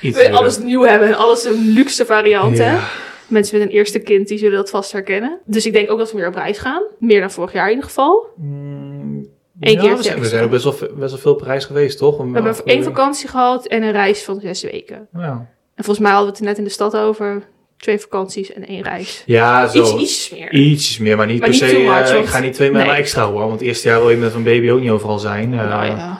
We 0.01 0.31
alles 0.31 0.57
nieuw 0.57 0.81
hebben 0.81 1.07
en 1.07 1.17
alles 1.17 1.45
een 1.45 1.69
luxe 1.73 2.05
variant, 2.05 2.57
hè? 2.57 2.77
Mensen 3.27 3.57
met 3.57 3.67
een 3.67 3.73
eerste 3.73 3.99
kind, 3.99 4.27
die 4.27 4.37
zullen 4.37 4.57
dat 4.57 4.69
vast 4.69 4.91
herkennen. 4.91 5.39
Dus 5.45 5.65
ik 5.65 5.73
denk 5.73 5.91
ook 5.91 5.97
dat 5.97 6.11
we 6.11 6.17
meer 6.17 6.27
op 6.27 6.35
reis 6.35 6.57
gaan. 6.57 6.83
Meer 6.99 7.19
dan 7.19 7.31
vorig 7.31 7.53
jaar 7.53 7.65
in 7.65 7.69
ieder 7.69 7.85
geval. 7.85 8.27
Mm, 8.35 8.74
Eén 9.59 9.73
ja, 9.73 9.81
keer 9.81 9.95
we 9.97 10.03
zijn, 10.03 10.15
we 10.15 10.19
extra. 10.21 10.27
zijn 10.37 10.43
ook 10.43 10.49
best 10.49 10.63
wel, 10.63 10.73
best 10.97 11.11
wel 11.11 11.19
veel 11.21 11.31
op 11.33 11.41
reis 11.41 11.65
geweest, 11.65 11.97
toch? 11.97 12.17
Om- 12.17 12.33
We 12.33 12.41
hebben 12.41 12.65
één 12.65 12.83
vakantie 12.83 13.27
gehad 13.29 13.65
en 13.67 13.83
een 13.83 13.91
reis 13.91 14.23
van 14.23 14.39
zes 14.39 14.61
weken. 14.63 15.07
Ja, 15.13 15.47
En 15.75 15.83
volgens 15.83 15.99
mij 15.99 16.11
hadden 16.11 16.29
we 16.31 16.37
het 16.37 16.39
er 16.45 16.49
net 16.49 16.57
in 16.57 16.63
de 16.63 16.69
stad 16.69 16.97
over. 16.97 17.43
Twee 17.77 17.99
vakanties 17.99 18.53
en 18.53 18.65
één 18.67 18.81
reis. 18.83 19.23
ja 19.25 19.67
zo. 19.67 19.79
Iets, 19.97 20.01
iets 20.01 20.29
meer. 20.39 20.53
Ietsjes 20.53 20.97
meer, 20.97 21.17
maar 21.17 21.25
niet 21.27 21.39
Maar 21.39 21.49
per 21.49 21.59
niet 21.61 21.69
se. 21.69 21.77
much, 21.77 22.09
eh, 22.09 22.19
ik 22.19 22.25
ga 22.25 22.39
niet 22.39 22.53
twee 22.53 22.71
maanden 22.71 22.89
nee. 22.91 22.99
extra 22.99 23.25
hoor. 23.25 23.39
Want 23.39 23.51
het 23.51 23.61
eerste 23.61 23.87
jaar 23.87 23.99
wil 23.99 24.09
je 24.09 24.17
met 24.17 24.33
een 24.33 24.43
baby 24.43 24.69
ook 24.69 24.79
niet 24.79 24.89
overal 24.89 25.19
zijn. 25.19 25.53
Eh, 25.53 25.69
nou 25.69 25.85
ja. 25.85 26.19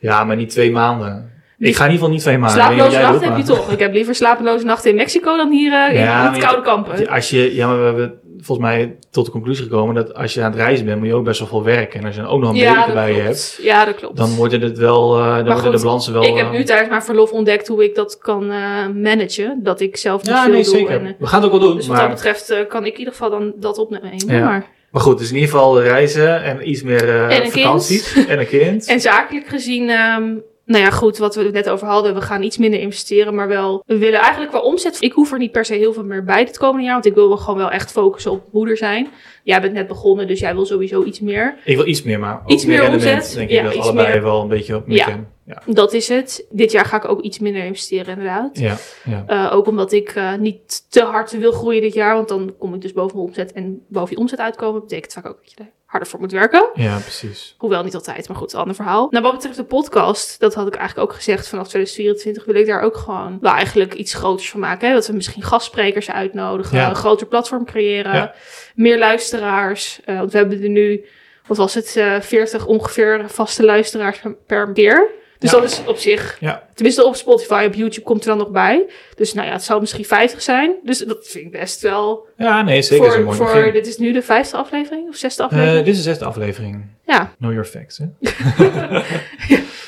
ja. 0.00 0.24
maar 0.24 0.36
niet 0.36 0.50
twee 0.50 0.70
maanden. 0.70 1.32
Ik 1.58 1.76
ga 1.76 1.84
in 1.84 1.90
ieder 1.90 1.92
geval 1.92 2.08
niet 2.08 2.20
twee 2.20 2.38
maanden. 2.38 2.56
Slapeloze 2.62 2.82
wat 2.84 2.92
jij 2.92 3.02
nacht 3.02 3.12
doet, 3.14 3.22
heb 3.28 3.36
je 3.36 3.42
toch. 3.44 3.70
Ik 3.72 3.78
heb 3.78 3.92
liever 3.92 4.14
slapeloze 4.14 4.64
nachten 4.64 4.90
in 4.90 4.96
Mexico 4.96 5.36
dan 5.36 5.50
hier 5.50 5.72
eh, 5.72 5.94
in 5.94 6.00
Ja, 6.00 6.30
het 6.32 6.42
koude 6.44 6.62
kampen. 6.62 7.08
Als 7.08 7.30
je, 7.30 7.54
ja, 7.54 7.66
maar 7.66 7.78
we 7.78 7.84
hebben 7.84 8.20
volgens 8.44 8.68
mij 8.68 8.96
tot 9.10 9.24
de 9.24 9.30
conclusie 9.30 9.64
gekomen 9.64 9.94
dat 9.94 10.14
als 10.14 10.34
je 10.34 10.42
aan 10.42 10.50
het 10.50 10.60
reizen 10.60 10.86
bent, 10.86 10.98
moet 10.98 11.08
je 11.08 11.14
ook 11.14 11.24
best 11.24 11.38
wel 11.38 11.48
veel 11.48 11.62
werken. 11.64 12.00
En 12.00 12.06
als 12.06 12.14
je 12.14 12.20
dan 12.20 12.30
ook 12.30 12.40
nog 12.40 12.50
een 12.52 12.58
baby 12.58 12.74
dat 12.74 12.86
erbij 12.86 13.12
hebt, 13.14 13.58
Ja, 13.62 13.84
dat 13.84 13.94
klopt. 13.94 14.16
dan 14.16 14.34
worden 14.34 14.60
het 14.60 14.78
wel, 14.78 15.18
eh, 15.18 15.24
dan 15.34 15.44
worden 15.44 15.62
goed, 15.62 15.72
de 15.72 15.82
balansen 15.82 16.12
wel. 16.12 16.22
ik 16.24 16.36
heb 16.36 16.46
eh, 16.46 16.52
nu 16.52 16.64
tijdens 16.64 16.88
mijn 16.88 17.02
verlof 17.02 17.30
ontdekt 17.32 17.68
hoe 17.68 17.84
ik 17.84 17.94
dat 17.94 18.18
kan 18.18 18.50
eh, 18.50 18.58
managen. 18.94 19.60
Dat 19.62 19.80
ik 19.80 19.96
zelf 19.96 20.22
niet 20.22 20.30
ja, 20.30 20.42
veel 20.42 20.52
nee, 20.52 20.62
doe. 20.62 20.72
zeker. 20.72 21.00
En, 21.00 21.06
eh, 21.06 21.12
we 21.18 21.26
gaan 21.26 21.42
het 21.42 21.52
ook 21.52 21.58
wel 21.58 21.68
doen. 21.68 21.76
dus 21.76 21.86
wat 21.86 21.96
dat 21.96 22.08
betreft 22.08 22.50
eh, 22.50 22.58
kan 22.68 22.84
ik 22.86 22.92
in 22.92 22.98
ieder 22.98 23.12
geval 23.14 23.30
dan 23.30 23.52
dat 23.56 23.78
opnemen. 23.78 24.12
Ja. 24.26 24.44
Maar, 24.44 24.66
maar 24.90 25.02
goed, 25.02 25.18
dus 25.18 25.28
in 25.28 25.34
ieder 25.34 25.50
geval 25.50 25.82
reizen 25.82 26.42
en 26.42 26.68
iets 26.70 26.82
meer 26.82 27.08
eh, 27.08 27.38
En 27.38 27.50
vakanties. 27.50 28.26
En 28.26 28.38
een 28.38 28.46
kind. 28.46 28.86
en 28.94 29.00
zakelijk 29.00 29.46
gezien, 29.46 29.90
ehm, 29.90 30.22
nou 30.64 30.82
ja, 30.84 30.90
goed, 30.90 31.18
wat 31.18 31.34
we 31.34 31.42
het 31.42 31.52
net 31.52 31.68
over 31.68 31.86
hadden. 31.86 32.14
We 32.14 32.20
gaan 32.20 32.42
iets 32.42 32.58
minder 32.58 32.80
investeren, 32.80 33.34
maar 33.34 33.48
wel. 33.48 33.82
We 33.86 33.98
willen 33.98 34.20
eigenlijk 34.20 34.50
qua 34.50 34.60
omzet. 34.60 34.96
Ik 35.00 35.12
hoef 35.12 35.32
er 35.32 35.38
niet 35.38 35.52
per 35.52 35.64
se 35.64 35.74
heel 35.74 35.92
veel 35.92 36.04
meer 36.04 36.24
bij 36.24 36.44
dit 36.44 36.58
komende 36.58 36.84
jaar. 36.84 36.92
Want 36.92 37.06
ik 37.06 37.14
wil 37.14 37.28
wel 37.28 37.36
gewoon 37.36 37.58
wel 37.58 37.70
echt 37.70 37.92
focussen 37.92 38.30
op 38.32 38.42
moeder 38.52 38.76
zijn. 38.76 39.08
Jij 39.42 39.60
bent 39.60 39.72
net 39.72 39.86
begonnen, 39.86 40.26
dus 40.26 40.40
jij 40.40 40.54
wil 40.54 40.66
sowieso 40.66 41.02
iets 41.02 41.20
meer. 41.20 41.56
Ik 41.64 41.76
wil 41.76 41.86
iets 41.86 42.02
meer, 42.02 42.18
maar 42.18 42.40
ook 42.42 42.50
Iets 42.50 42.64
meer 42.64 42.80
rendement, 42.80 43.14
omzet. 43.22 43.34
denk 43.34 43.50
Ja, 43.50 43.58
ik 43.62 43.74
dat 43.74 43.82
allebei 43.82 44.12
meer. 44.12 44.22
wel 44.22 44.40
een 44.42 44.48
beetje 44.48 44.76
op 44.76 44.84
Ja. 44.86 45.24
Ja. 45.46 45.62
Dat 45.66 45.92
is 45.92 46.08
het. 46.08 46.46
Dit 46.50 46.72
jaar 46.72 46.84
ga 46.84 46.96
ik 46.96 47.08
ook 47.08 47.20
iets 47.20 47.38
minder 47.38 47.64
investeren, 47.64 48.06
inderdaad. 48.12 48.58
Ja, 48.58 48.76
ja. 49.04 49.24
Eh, 49.26 49.56
ook 49.56 49.66
omdat 49.66 49.92
ik 49.92 50.08
eh, 50.08 50.34
niet 50.34 50.90
te 50.90 51.02
hard 51.02 51.38
wil 51.38 51.52
groeien 51.52 51.80
dit 51.82 51.94
jaar. 51.94 52.14
Want 52.14 52.28
dan 52.28 52.54
kom 52.58 52.74
ik 52.74 52.80
dus 52.80 52.92
boven 52.92 53.16
mijn 53.16 53.28
omzet. 53.28 53.52
En 53.52 53.84
boven 53.88 54.14
je 54.14 54.20
omzet 54.20 54.38
uitkomen 54.38 54.80
betekent 54.80 55.12
vaak 55.12 55.26
ook 55.26 55.36
dat 55.42 55.50
je 55.50 55.56
er 55.58 55.70
harder 55.94 56.12
voor 56.12 56.20
moet 56.20 56.32
werken. 56.32 56.70
ja, 56.74 56.98
precies. 56.98 57.54
Hoewel 57.58 57.82
niet 57.84 57.94
altijd, 57.94 58.28
maar 58.28 58.36
goed, 58.36 58.54
ander 58.54 58.74
verhaal. 58.74 59.06
Nou, 59.10 59.24
wat 59.24 59.32
betreft 59.32 59.56
de 59.56 59.64
podcast, 59.64 60.40
dat 60.40 60.54
had 60.54 60.66
ik 60.66 60.74
eigenlijk 60.74 61.10
ook 61.10 61.16
gezegd. 61.16 61.48
Vanaf 61.48 61.68
2024 61.68 62.44
wil 62.44 62.54
ik 62.54 62.66
daar 62.66 62.80
ook 62.82 62.96
gewoon 62.96 63.38
wel 63.40 63.52
eigenlijk 63.52 63.94
iets 63.94 64.14
groters 64.14 64.50
van 64.50 64.60
maken. 64.60 64.88
Hè? 64.88 64.94
Dat 64.94 65.06
we 65.06 65.12
misschien 65.12 65.42
gastsprekers 65.42 66.10
uitnodigen, 66.10 66.78
Ja. 66.78 66.88
een 66.88 66.94
groter 66.96 67.26
platform 67.26 67.64
creëren, 67.64 68.14
Ja. 68.14 68.34
meer 68.74 68.98
luisteraars. 68.98 70.00
Eh, 70.04 70.18
want 70.18 70.32
we 70.32 70.38
hebben 70.38 70.62
er 70.62 70.68
nu, 70.68 71.04
wat 71.46 71.56
was 71.56 71.74
het, 71.74 71.96
eh 71.96 72.20
40 72.20 72.66
ongeveer 72.66 73.24
vaste 73.26 73.64
luisteraars 73.64 74.18
per, 74.18 74.34
per 74.46 74.72
keer. 74.72 75.10
Dus 75.44 75.52
Ja. 75.52 75.60
dat 75.60 75.70
is 75.70 75.80
op 75.86 75.96
zich, 75.96 76.36
Ja. 76.40 76.62
tenminste 76.74 77.04
op 77.04 77.16
Spotify, 77.16 77.64
op 77.66 77.74
YouTube 77.74 78.06
komt 78.06 78.20
er 78.22 78.28
dan 78.28 78.38
nog 78.38 78.48
bij. 78.50 78.84
Dus 79.14 79.32
nou 79.34 79.46
ja, 79.46 79.52
het 79.52 79.62
zou 79.62 79.80
misschien 79.80 80.04
50 80.04 80.42
zijn. 80.42 80.74
Dus 80.82 80.98
dat 80.98 81.26
vind 81.26 81.44
ik 81.44 81.50
best 81.52 81.80
wel 81.80 82.26
Ja, 82.36 82.62
nee, 82.62 82.82
zeker. 82.82 83.12
voor, 83.12 83.22
mooi 83.22 83.36
voor 83.36 83.46
begin. 83.52 83.72
dit 83.72 83.86
is 83.86 83.96
nu 83.98 84.12
de 84.12 84.22
vijfde 84.22 84.56
aflevering 84.56 85.08
of 85.08 85.16
zesde 85.16 85.42
Eh, 85.42 85.48
aflevering. 85.48 85.84
dit 85.84 85.94
is 85.94 86.02
de 86.02 86.08
zesde 86.08 86.24
aflevering. 86.24 86.84
ja, 87.06 87.32
Know 87.38 87.50
your 87.52 87.64
facts, 87.66 87.98
hè? 87.98 88.04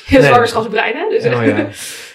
heel 0.05 0.19
nee. 0.19 0.27
zwangerschapsbrein, 0.27 0.95
hè? 0.95 1.09
Dus, 1.09 1.25
Oh 1.25 1.45
ja. 1.45 1.67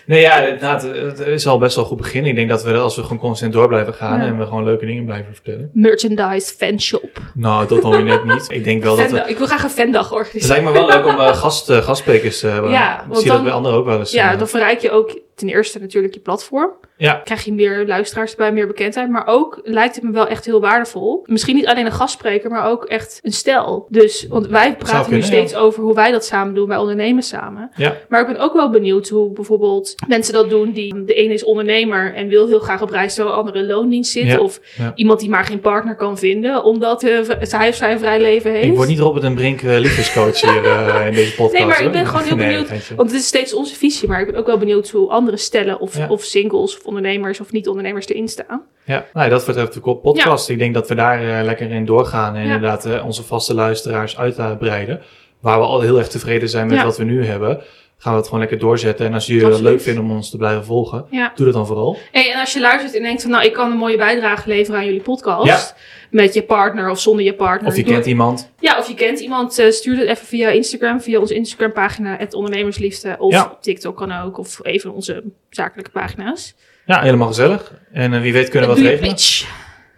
Nee, 0.07 0.21
ja, 0.21 0.37
inderdaad, 0.41 0.83
het 0.83 1.19
is 1.19 1.47
al 1.47 1.59
best 1.59 1.75
wel 1.75 1.85
een 1.85 1.91
goed 1.91 2.01
begin. 2.01 2.25
Ik 2.27 2.35
denk 2.35 2.49
dat 2.49 2.62
we, 2.62 2.73
als 2.79 2.97
we 2.97 3.03
gewoon 3.03 3.19
constant 3.19 3.53
door 3.53 3.69
blijven 3.69 3.95
gaan 3.95 4.21
Ja. 4.21 4.27
en 4.27 4.38
we 4.38 4.45
gewoon 4.47 4.65
leuke 4.65 4.87
dingen 4.87 5.05
blijven 5.05 5.35
vertellen. 5.35 5.71
merchandise 5.73 6.55
fanshop. 6.57 7.11
Nou, 7.35 7.67
dat 7.69 7.83
dan 7.83 7.91
weer 7.91 8.03
net 8.05 8.25
niet. 8.25 8.47
Ik 8.49 8.65
denk 8.65 8.83
wel 8.83 8.97
dat 8.97 9.11
we... 9.11 9.19
Ik 9.27 9.38
wil 9.38 9.47
graag 9.47 9.62
een 9.62 9.71
fandag 9.71 10.05
Het 10.09 10.12
organiseren. 10.19 10.62
lijkt 10.62 10.79
me 10.81 10.87
wel 10.87 10.97
leuk 10.97 11.07
om 11.07 11.21
eh, 11.21 11.35
gast, 11.37 11.71
eh, 11.71 11.77
gastsprekers 11.77 12.38
te 12.41 12.47
hebben. 12.47 12.71
Ja, 12.71 13.05
want 13.07 13.19
zie 13.19 13.27
dat 13.27 13.37
dan- 13.37 13.45
bij 13.45 13.55
anderen 13.55 13.79
ook 13.79 13.85
wel 13.87 13.99
eens. 13.99 14.12
Ja, 14.12 14.33
eh, 14.33 14.38
dan 14.38 14.49
verrijk 14.49 14.81
je 14.81 14.91
ook 14.91 15.19
ten 15.35 15.49
eerste 15.49 15.79
natuurlijk 15.79 16.14
je 16.14 16.21
platform. 16.21 16.71
ja, 16.97 17.21
Krijg 17.25 17.45
je 17.45 17.53
meer 17.53 17.87
luisteraars 17.87 18.31
erbij, 18.31 18.53
meer 18.53 18.66
bekendheid. 18.66 19.09
Maar 19.11 19.27
ook 19.27 19.61
lijkt 19.64 19.95
het 19.95 20.05
me 20.05 20.11
wel 20.11 20.27
echt 20.27 20.45
heel 20.45 20.61
waardevol. 20.61 21.23
Misschien 21.27 21.55
niet 21.57 21.66
alleen 21.66 21.87
een 21.87 21.92
gastspreker, 21.92 22.51
maar 22.51 22.66
ook 22.71 22.85
echt 22.85 23.18
een 23.23 23.33
stel. 23.33 23.87
Dus, 23.88 24.27
want 24.29 24.47
wij 24.47 24.77
praten 24.77 25.12
nu 25.12 25.23
steeds 25.23 25.55
over 25.55 25.83
hoe 25.83 25.95
wij 25.95 26.11
dat 26.11 26.25
samen 26.25 26.55
doen. 26.55 26.68
Wij 26.68 26.77
ondernemen 26.77 27.23
samen. 27.23 27.71
ja, 27.77 27.97
Maar 28.09 28.21
ik 28.21 28.27
ben 28.27 28.38
ook 28.38 28.53
wel 28.53 28.71
benieuwd 28.71 29.09
hoe 29.09 29.33
bijvoorbeeld 29.33 29.95
mensen 30.09 30.33
dat 30.35 30.51
doen 30.51 30.73
die 30.73 31.05
de 31.05 31.14
ene 31.14 31.33
is 31.35 31.45
ondernemer 31.45 32.14
en 32.14 32.29
wil 32.29 32.47
heel 32.47 32.59
graag 32.61 32.83
op 32.83 32.90
reis 32.90 33.14
terwijl 33.14 33.35
de 33.37 33.42
andere 33.42 33.64
loondienst 33.66 34.12
zit. 34.12 34.27
Ja, 34.27 34.38
Of 34.38 34.61
iemand 34.95 35.21
die 35.21 35.29
maar 35.29 35.45
geen 35.45 35.61
partner 35.61 35.97
kan 35.97 36.18
vinden 36.18 36.64
omdat 36.64 37.03
hij 37.03 37.18
of 37.21 37.27
zij 37.42 37.66
een 37.92 37.99
vrij 37.99 38.21
leven 38.21 38.51
heeft. 38.53 38.66
ik 38.66 38.77
word 38.77 38.88
niet 38.88 38.99
Robert 38.99 39.25
en 39.25 39.35
Brink 39.35 39.62
eh, 39.62 39.79
liefdescoach 39.79 40.40
hier 40.40 40.64
eh, 40.64 41.07
in 41.07 41.14
deze 41.14 41.35
podcast. 41.35 41.53
Nee, 41.59 41.66
maar 41.66 41.77
ik 41.77 41.83
hoor. 41.83 41.92
ben 41.92 42.07
gewoon 42.07 42.23
heel 42.27 42.37
benieuwd. 42.47 42.68
Want 42.97 43.11
het 43.11 43.21
is 43.21 43.27
steeds 43.27 43.55
onze 43.55 43.75
visie, 43.75 44.09
maar 44.09 44.21
ik 44.21 44.27
ben 44.27 44.37
ook 44.37 44.47
wel 44.47 44.59
benieuwd 44.59 44.90
hoe 44.90 45.11
andere 45.23 45.37
stellen 45.37 45.81
of, 45.81 45.97
Ja. 45.97 46.09
of 46.09 46.23
singles 46.23 46.77
of 46.79 46.85
ondernemers 46.87 47.41
of 47.41 47.53
niet-ondernemers 47.53 48.07
erin 48.09 48.29
staan. 48.29 48.63
Ja, 48.85 49.05
nou, 49.13 49.31
dat 49.31 49.47
betreft 49.47 49.73
de 49.73 49.81
podcast. 49.81 50.49
Ik 50.49 50.59
denk 50.59 50.75
dat 50.75 50.89
we 50.89 50.95
daar 50.95 51.21
eh, 51.39 51.45
lekker 51.45 51.71
in 51.71 51.85
doorgaan 51.85 52.35
en 52.35 52.47
Ja. 52.47 52.55
inderdaad 52.55 52.87
eh, 52.87 53.05
onze 53.05 53.23
vaste 53.23 53.55
luisteraars 53.55 54.19
uitbreiden. 54.19 55.01
Waar 55.41 55.59
we 55.59 55.65
al 55.65 55.81
heel 55.81 55.99
erg 55.99 56.09
tevreden 56.09 56.49
zijn 56.49 56.67
met 56.67 56.83
wat 56.83 56.97
we 56.97 57.05
nu 57.05 57.25
hebben. 57.27 57.61
Gaan 58.03 58.12
we 58.12 58.19
het 58.19 58.27
gewoon 58.27 58.41
lekker 58.41 58.59
doorzetten. 58.59 59.07
En 59.07 59.15
als 59.15 59.27
jullie 59.27 59.47
het 59.47 59.61
leuk 59.61 59.81
vinden 59.81 60.05
om 60.05 60.11
ons 60.11 60.31
te 60.31 60.37
blijven 60.37 60.65
volgen, 60.65 61.07
Ja. 61.11 61.33
doe 61.35 61.45
dat 61.45 61.55
dan 61.55 61.67
vooral. 61.67 61.99
Hey, 62.12 62.33
en 62.33 62.41
als 62.41 62.53
je 62.53 62.61
luistert 62.61 62.95
en 62.97 63.03
denkt 63.03 63.23
van, 63.23 63.31
nou, 63.31 63.45
ik 63.45 63.53
kan 63.53 63.71
een 63.71 63.77
mooie 63.77 63.97
bijdrage 63.97 64.49
leveren 64.49 64.81
aan 64.81 64.87
jullie 64.87 65.01
podcast. 65.01 65.75
Met 66.11 66.35
je 66.35 66.43
partner 66.43 66.91
of 66.91 67.01
zonder 67.01 67.25
je 67.25 67.35
partner. 67.35 67.69
Of 67.71 67.77
je 67.77 67.85
Doe- 67.85 67.93
kent 67.93 68.07
iemand. 68.07 68.51
Ja, 68.61 68.79
of 68.79 68.88
je 68.88 68.95
kent 68.95 69.21
iemand, 69.21 69.59
eh, 69.59 69.71
stuur 69.71 69.99
het 69.99 70.09
even 70.09 70.27
via 70.27 70.49
Instagram, 70.49 71.01
via 71.01 71.19
onze 71.21 71.35
Instagram-pagina, 71.35 72.17
het 72.19 72.35
ondernemersliefde. 72.35 73.17
Of 73.19 73.33
Ja. 73.33 73.57
TikTok 73.61 73.97
kan 73.97 74.12
ook, 74.12 74.38
of 74.38 74.59
even 74.65 74.93
onze 74.93 75.23
zakelijke 75.51 75.91
pagina's. 75.91 76.55
Ja, 76.87 77.01
helemaal 77.03 77.27
gezellig. 77.29 77.73
En 77.93 78.15
eh, 78.15 78.21
wie 78.21 78.33
weet 78.33 78.49
kunnen 78.49 78.69
we 78.69 78.75
wat 78.75 78.85
regelen. 78.85 79.09
pitch. 79.11 79.45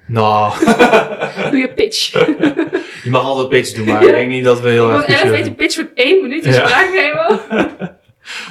Nou, 0.07 0.53
Doe 1.51 1.59
je 1.59 1.73
pitch. 1.75 2.11
je 3.05 3.11
mag 3.11 3.25
altijd 3.25 3.49
pitch 3.49 3.73
doen, 3.73 3.87
maar 3.87 4.03
ik 4.05 4.11
denk 4.14 4.29
niet 4.29 4.45
dat 4.45 4.61
we 4.61 4.69
heel 4.69 4.88
Ik 4.90 4.90
erg 4.90 5.07
moet 5.07 5.07
pitchen. 5.07 5.29
elevator 5.29 5.55
pitch 5.55 5.75
van 5.75 5.88
één 5.95 6.23
minuut 6.23 6.45
in 6.45 6.53
Ja. 6.53 6.67
spraak 6.67 6.90
nemen. 6.95 7.40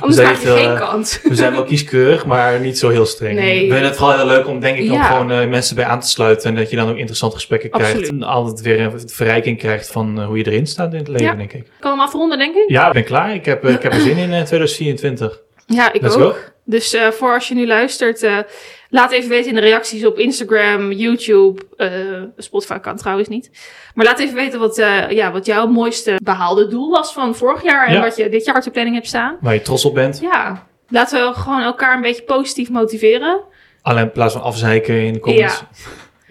Anders 0.01 0.21
krijg 0.21 0.41
je 0.41 0.47
geen 0.47 0.69
eh, 0.69 0.79
kans. 0.89 1.19
We 1.23 1.35
zijn 1.35 1.51
wel 1.53 1.63
kieskeurig, 1.63 2.25
maar 2.25 2.59
niet 2.59 2.77
zo 2.77 2.89
heel 2.89 3.05
streng. 3.05 3.35
Nee. 3.39 3.53
We 3.53 3.59
vinden 3.73 3.83
het 3.83 3.95
vooral 3.97 4.17
heel 4.17 4.25
leuk 4.25 4.47
om, 4.47 4.59
denk 4.59 4.77
ik, 4.77 4.91
ook 4.91 4.97
Ja. 4.97 5.03
gewoon 5.03 5.31
eh, 5.31 5.47
mensen 5.47 5.75
bij 5.75 5.85
aan 5.85 5.99
te 5.99 6.07
sluiten. 6.09 6.49
En 6.49 6.55
dat 6.55 6.69
je 6.69 6.75
dan 6.75 6.89
ook 6.89 6.97
interessante 6.97 7.35
gesprekken 7.35 7.69
krijgt. 7.69 8.07
En 8.07 8.23
altijd 8.23 8.61
weer 8.61 8.79
een 8.79 9.09
verrijking 9.09 9.57
krijgt 9.57 9.91
van 9.91 10.19
eh, 10.19 10.25
hoe 10.25 10.37
je 10.37 10.45
erin 10.47 10.67
staat 10.67 10.91
in 10.93 10.99
het 10.99 11.07
leven, 11.07 11.25
Ja. 11.25 11.33
denk 11.35 11.53
ik. 11.53 11.63
Kan 11.79 11.91
we 11.91 11.97
hem 11.97 12.05
afronden, 12.07 12.37
denk 12.37 12.55
ik? 12.55 12.63
Ja, 12.69 12.87
ik 12.87 12.93
ben 12.93 13.03
klaar. 13.03 13.33
Ik 13.33 13.45
heb, 13.45 13.65
ik 13.65 13.81
heb 13.83 13.93
er 13.93 13.99
zin 13.99 14.17
in 14.17 14.33
eh, 14.33 14.41
2024. 14.51 15.41
Ja, 15.65 15.93
ik 15.93 16.01
Let's 16.01 16.15
ook. 16.15 16.21
go. 16.21 16.35
Dus 16.65 16.97
voor 17.11 17.33
als 17.33 17.47
je 17.47 17.53
nu 17.55 17.67
luistert, 17.67 18.27
laat 18.93 19.11
even 19.11 19.29
weten 19.29 19.49
in 19.49 19.55
de 19.55 19.61
reacties 19.61 20.05
op 20.05 20.17
Instagram, 20.19 20.91
YouTube. 20.91 21.61
eh, 21.77 21.89
Spotify 22.37 22.77
kan 22.77 22.97
trouwens 22.97 23.27
niet. 23.29 23.49
Maar 23.93 24.05
laat 24.05 24.19
even 24.19 24.35
weten 24.35 24.59
wat, 24.59 24.77
eh, 24.77 25.09
ja, 25.09 25.31
wat 25.31 25.45
jouw 25.45 25.67
mooiste 25.67 26.19
behaalde 26.23 26.67
doel 26.67 26.89
was 26.89 27.13
van 27.13 27.35
vorig 27.35 27.63
jaar. 27.63 27.87
En 27.87 27.93
Ja. 27.93 28.01
wat 28.01 28.15
je 28.15 28.29
dit 28.29 28.45
jaar 28.45 28.55
op 28.55 28.63
de 28.63 28.71
planning 28.71 28.95
hebt 28.95 29.07
staan. 29.07 29.37
Waar 29.41 29.53
je 29.53 29.61
trots 29.61 29.85
op 29.85 29.93
bent. 29.93 30.19
Ja, 30.21 30.67
laten 30.87 31.27
we 31.27 31.33
gewoon 31.39 31.61
elkaar 31.61 31.95
een 31.95 32.01
beetje 32.01 32.23
positief 32.23 32.69
motiveren. 32.69 33.41
Alleen 33.81 34.03
in 34.03 34.11
plaats 34.11 34.33
van 34.33 34.41
afzeiken 34.41 35.01
in 35.05 35.13
de 35.13 35.19
comments. 35.19 35.63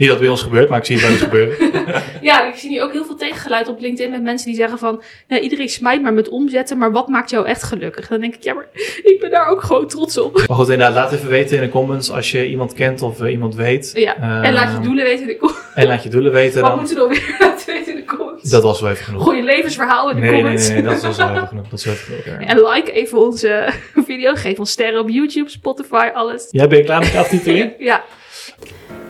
Niet 0.03 0.11
dat 0.11 0.19
het 0.21 0.27
bij 0.29 0.37
ons 0.37 0.43
gebeurt, 0.43 0.69
maar 0.69 0.79
ik 0.79 0.85
zie 0.85 0.95
het 0.97 1.05
wel 1.05 1.13
eens 1.15 1.23
gebeuren. 1.23 1.57
Ja, 2.21 2.47
ik 2.49 2.55
zie 2.55 2.71
nu 2.71 2.83
ook 2.83 2.93
heel 2.93 3.05
veel 3.05 3.17
tegengeluid 3.17 3.69
op 3.69 3.81
LinkedIn 3.81 4.11
met 4.11 4.23
mensen 4.23 4.47
die 4.47 4.57
zeggen 4.57 4.79
van... 4.79 5.03
Ja, 5.29 5.39
iedereen 5.39 5.69
smijt 5.69 6.03
maar 6.03 6.13
met 6.13 6.29
omzetten, 6.29 6.79
maar 6.79 6.93
wat 6.93 7.09
maakt 7.09 7.31
jou 7.31 7.47
echt 7.47 7.63
gelukkig? 7.63 8.09
Dan 8.09 8.21
denk 8.21 8.35
ik, 8.35 8.43
ja, 8.43 8.55
maar 8.55 8.67
ik 9.03 9.17
ben 9.21 9.31
daar 9.31 9.47
ook 9.49 9.63
gewoon 9.63 9.87
trots 9.89 10.19
op. 10.19 10.35
Maar 10.47 10.57
goed, 10.57 10.69
inderdaad, 10.69 10.95
laat 10.95 11.13
even 11.13 11.29
weten 11.29 11.57
in 11.57 11.63
de 11.63 11.69
comments 11.69 12.11
als 12.11 12.31
je 12.31 12.49
iemand 12.49 12.73
kent 12.73 13.03
of 13.03 13.21
eh, 13.21 13.31
iemand 13.31 13.55
weet. 13.55 13.91
Ja, 13.95 14.43
en 14.43 14.53
laat 14.53 14.69
je 14.71 14.75
Ehm, 14.75 14.83
doelen 14.83 15.05
weten 15.05 15.21
in 15.21 15.27
de 15.27 15.37
comments. 15.37 15.65
En 15.75 15.87
laat 15.87 16.03
je 16.03 16.09
doelen 16.09 16.33
weten 16.33 16.61
Wat 16.61 16.71
dan. 16.71 16.79
moeten 16.79 16.97
we 16.97 17.01
dan 17.03 17.11
weer 17.11 17.37
laten 17.41 17.67
weten 17.75 17.93
in 17.93 17.97
de 17.99 18.05
comments? 18.17 18.51
Dat 18.51 18.63
was 18.63 18.81
wel 18.81 18.91
even 18.91 19.05
genoeg. 19.05 19.23
Gooi 19.23 19.37
je 19.37 19.43
levensverhaal 19.43 20.11
in 20.11 20.17
de 20.17 20.23
Nee, 20.23 20.33
comments. 20.33 20.69
nee, 20.69 20.77
nee, 20.83 20.93
dat 20.93 21.03
was 21.03 21.17
wel 21.17 21.31
even 21.31 21.47
genoeg. 21.49 21.69
Dat 21.69 21.79
is 21.79 21.85
wel 21.85 21.95
even 21.95 22.07
genoeg. 22.23 22.41
ja. 22.41 22.47
En 22.47 22.57
like 22.63 22.93
even 22.93 23.19
onze 23.19 23.69
video. 23.95 24.35
Geef 24.35 24.59
ons 24.59 24.71
sterren 24.71 25.01
op 25.01 25.09
YouTube, 25.09 25.49
Spotify, 25.51 26.09
alles. 26.15 26.49
Jij 26.51 26.69
bent 26.69 26.85
klaar 26.85 27.01
met 27.01 27.13
de 27.13 27.19
aftiteling? 27.19 27.73
Ja. 27.79 28.05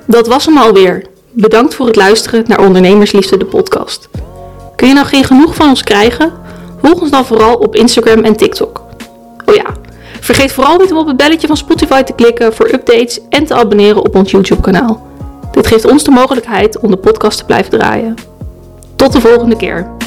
Dat 0.06 0.26
was 0.26 0.46
hem 0.46 0.58
alweer. 0.58 1.06
Bedankt 1.30 1.74
voor 1.74 1.86
het 1.86 1.96
luisteren 1.96 2.44
naar 2.46 2.60
Ondernemersliefde 2.60 3.36
de 3.36 3.44
podcast. 3.44 4.08
Kun 4.76 4.88
je 4.88 4.94
nou 4.94 5.06
geen 5.06 5.24
genoeg 5.24 5.54
van 5.54 5.68
ons 5.68 5.82
krijgen? 5.82 6.32
Volg 6.82 7.00
ons 7.00 7.10
dan 7.10 7.24
vooral 7.24 7.54
op 7.54 7.76
Instagram 7.76 8.24
en 8.24 8.36
TikTok. 8.36 8.82
Oh 9.46 9.54
ja, 9.54 9.64
vergeet 10.20 10.52
vooral 10.52 10.76
niet 10.76 10.92
om 10.92 10.98
op 10.98 11.06
het 11.06 11.16
belletje 11.16 11.46
van 11.46 11.56
Spotify 11.56 12.02
te 12.02 12.12
klikken 12.12 12.54
voor 12.54 12.72
updates 12.72 13.20
en 13.28 13.44
te 13.44 13.54
abonneren 13.54 14.04
op 14.04 14.14
ons 14.14 14.30
YouTube 14.30 14.60
kanaal. 14.60 15.06
Dit 15.52 15.66
geeft 15.66 15.84
ons 15.84 16.04
de 16.04 16.10
mogelijkheid 16.10 16.78
om 16.78 16.90
de 16.90 16.96
podcast 16.96 17.38
te 17.38 17.44
blijven 17.44 17.70
draaien. 17.70 18.14
Tot 18.96 19.12
de 19.12 19.20
volgende 19.20 19.56
keer. 19.56 20.01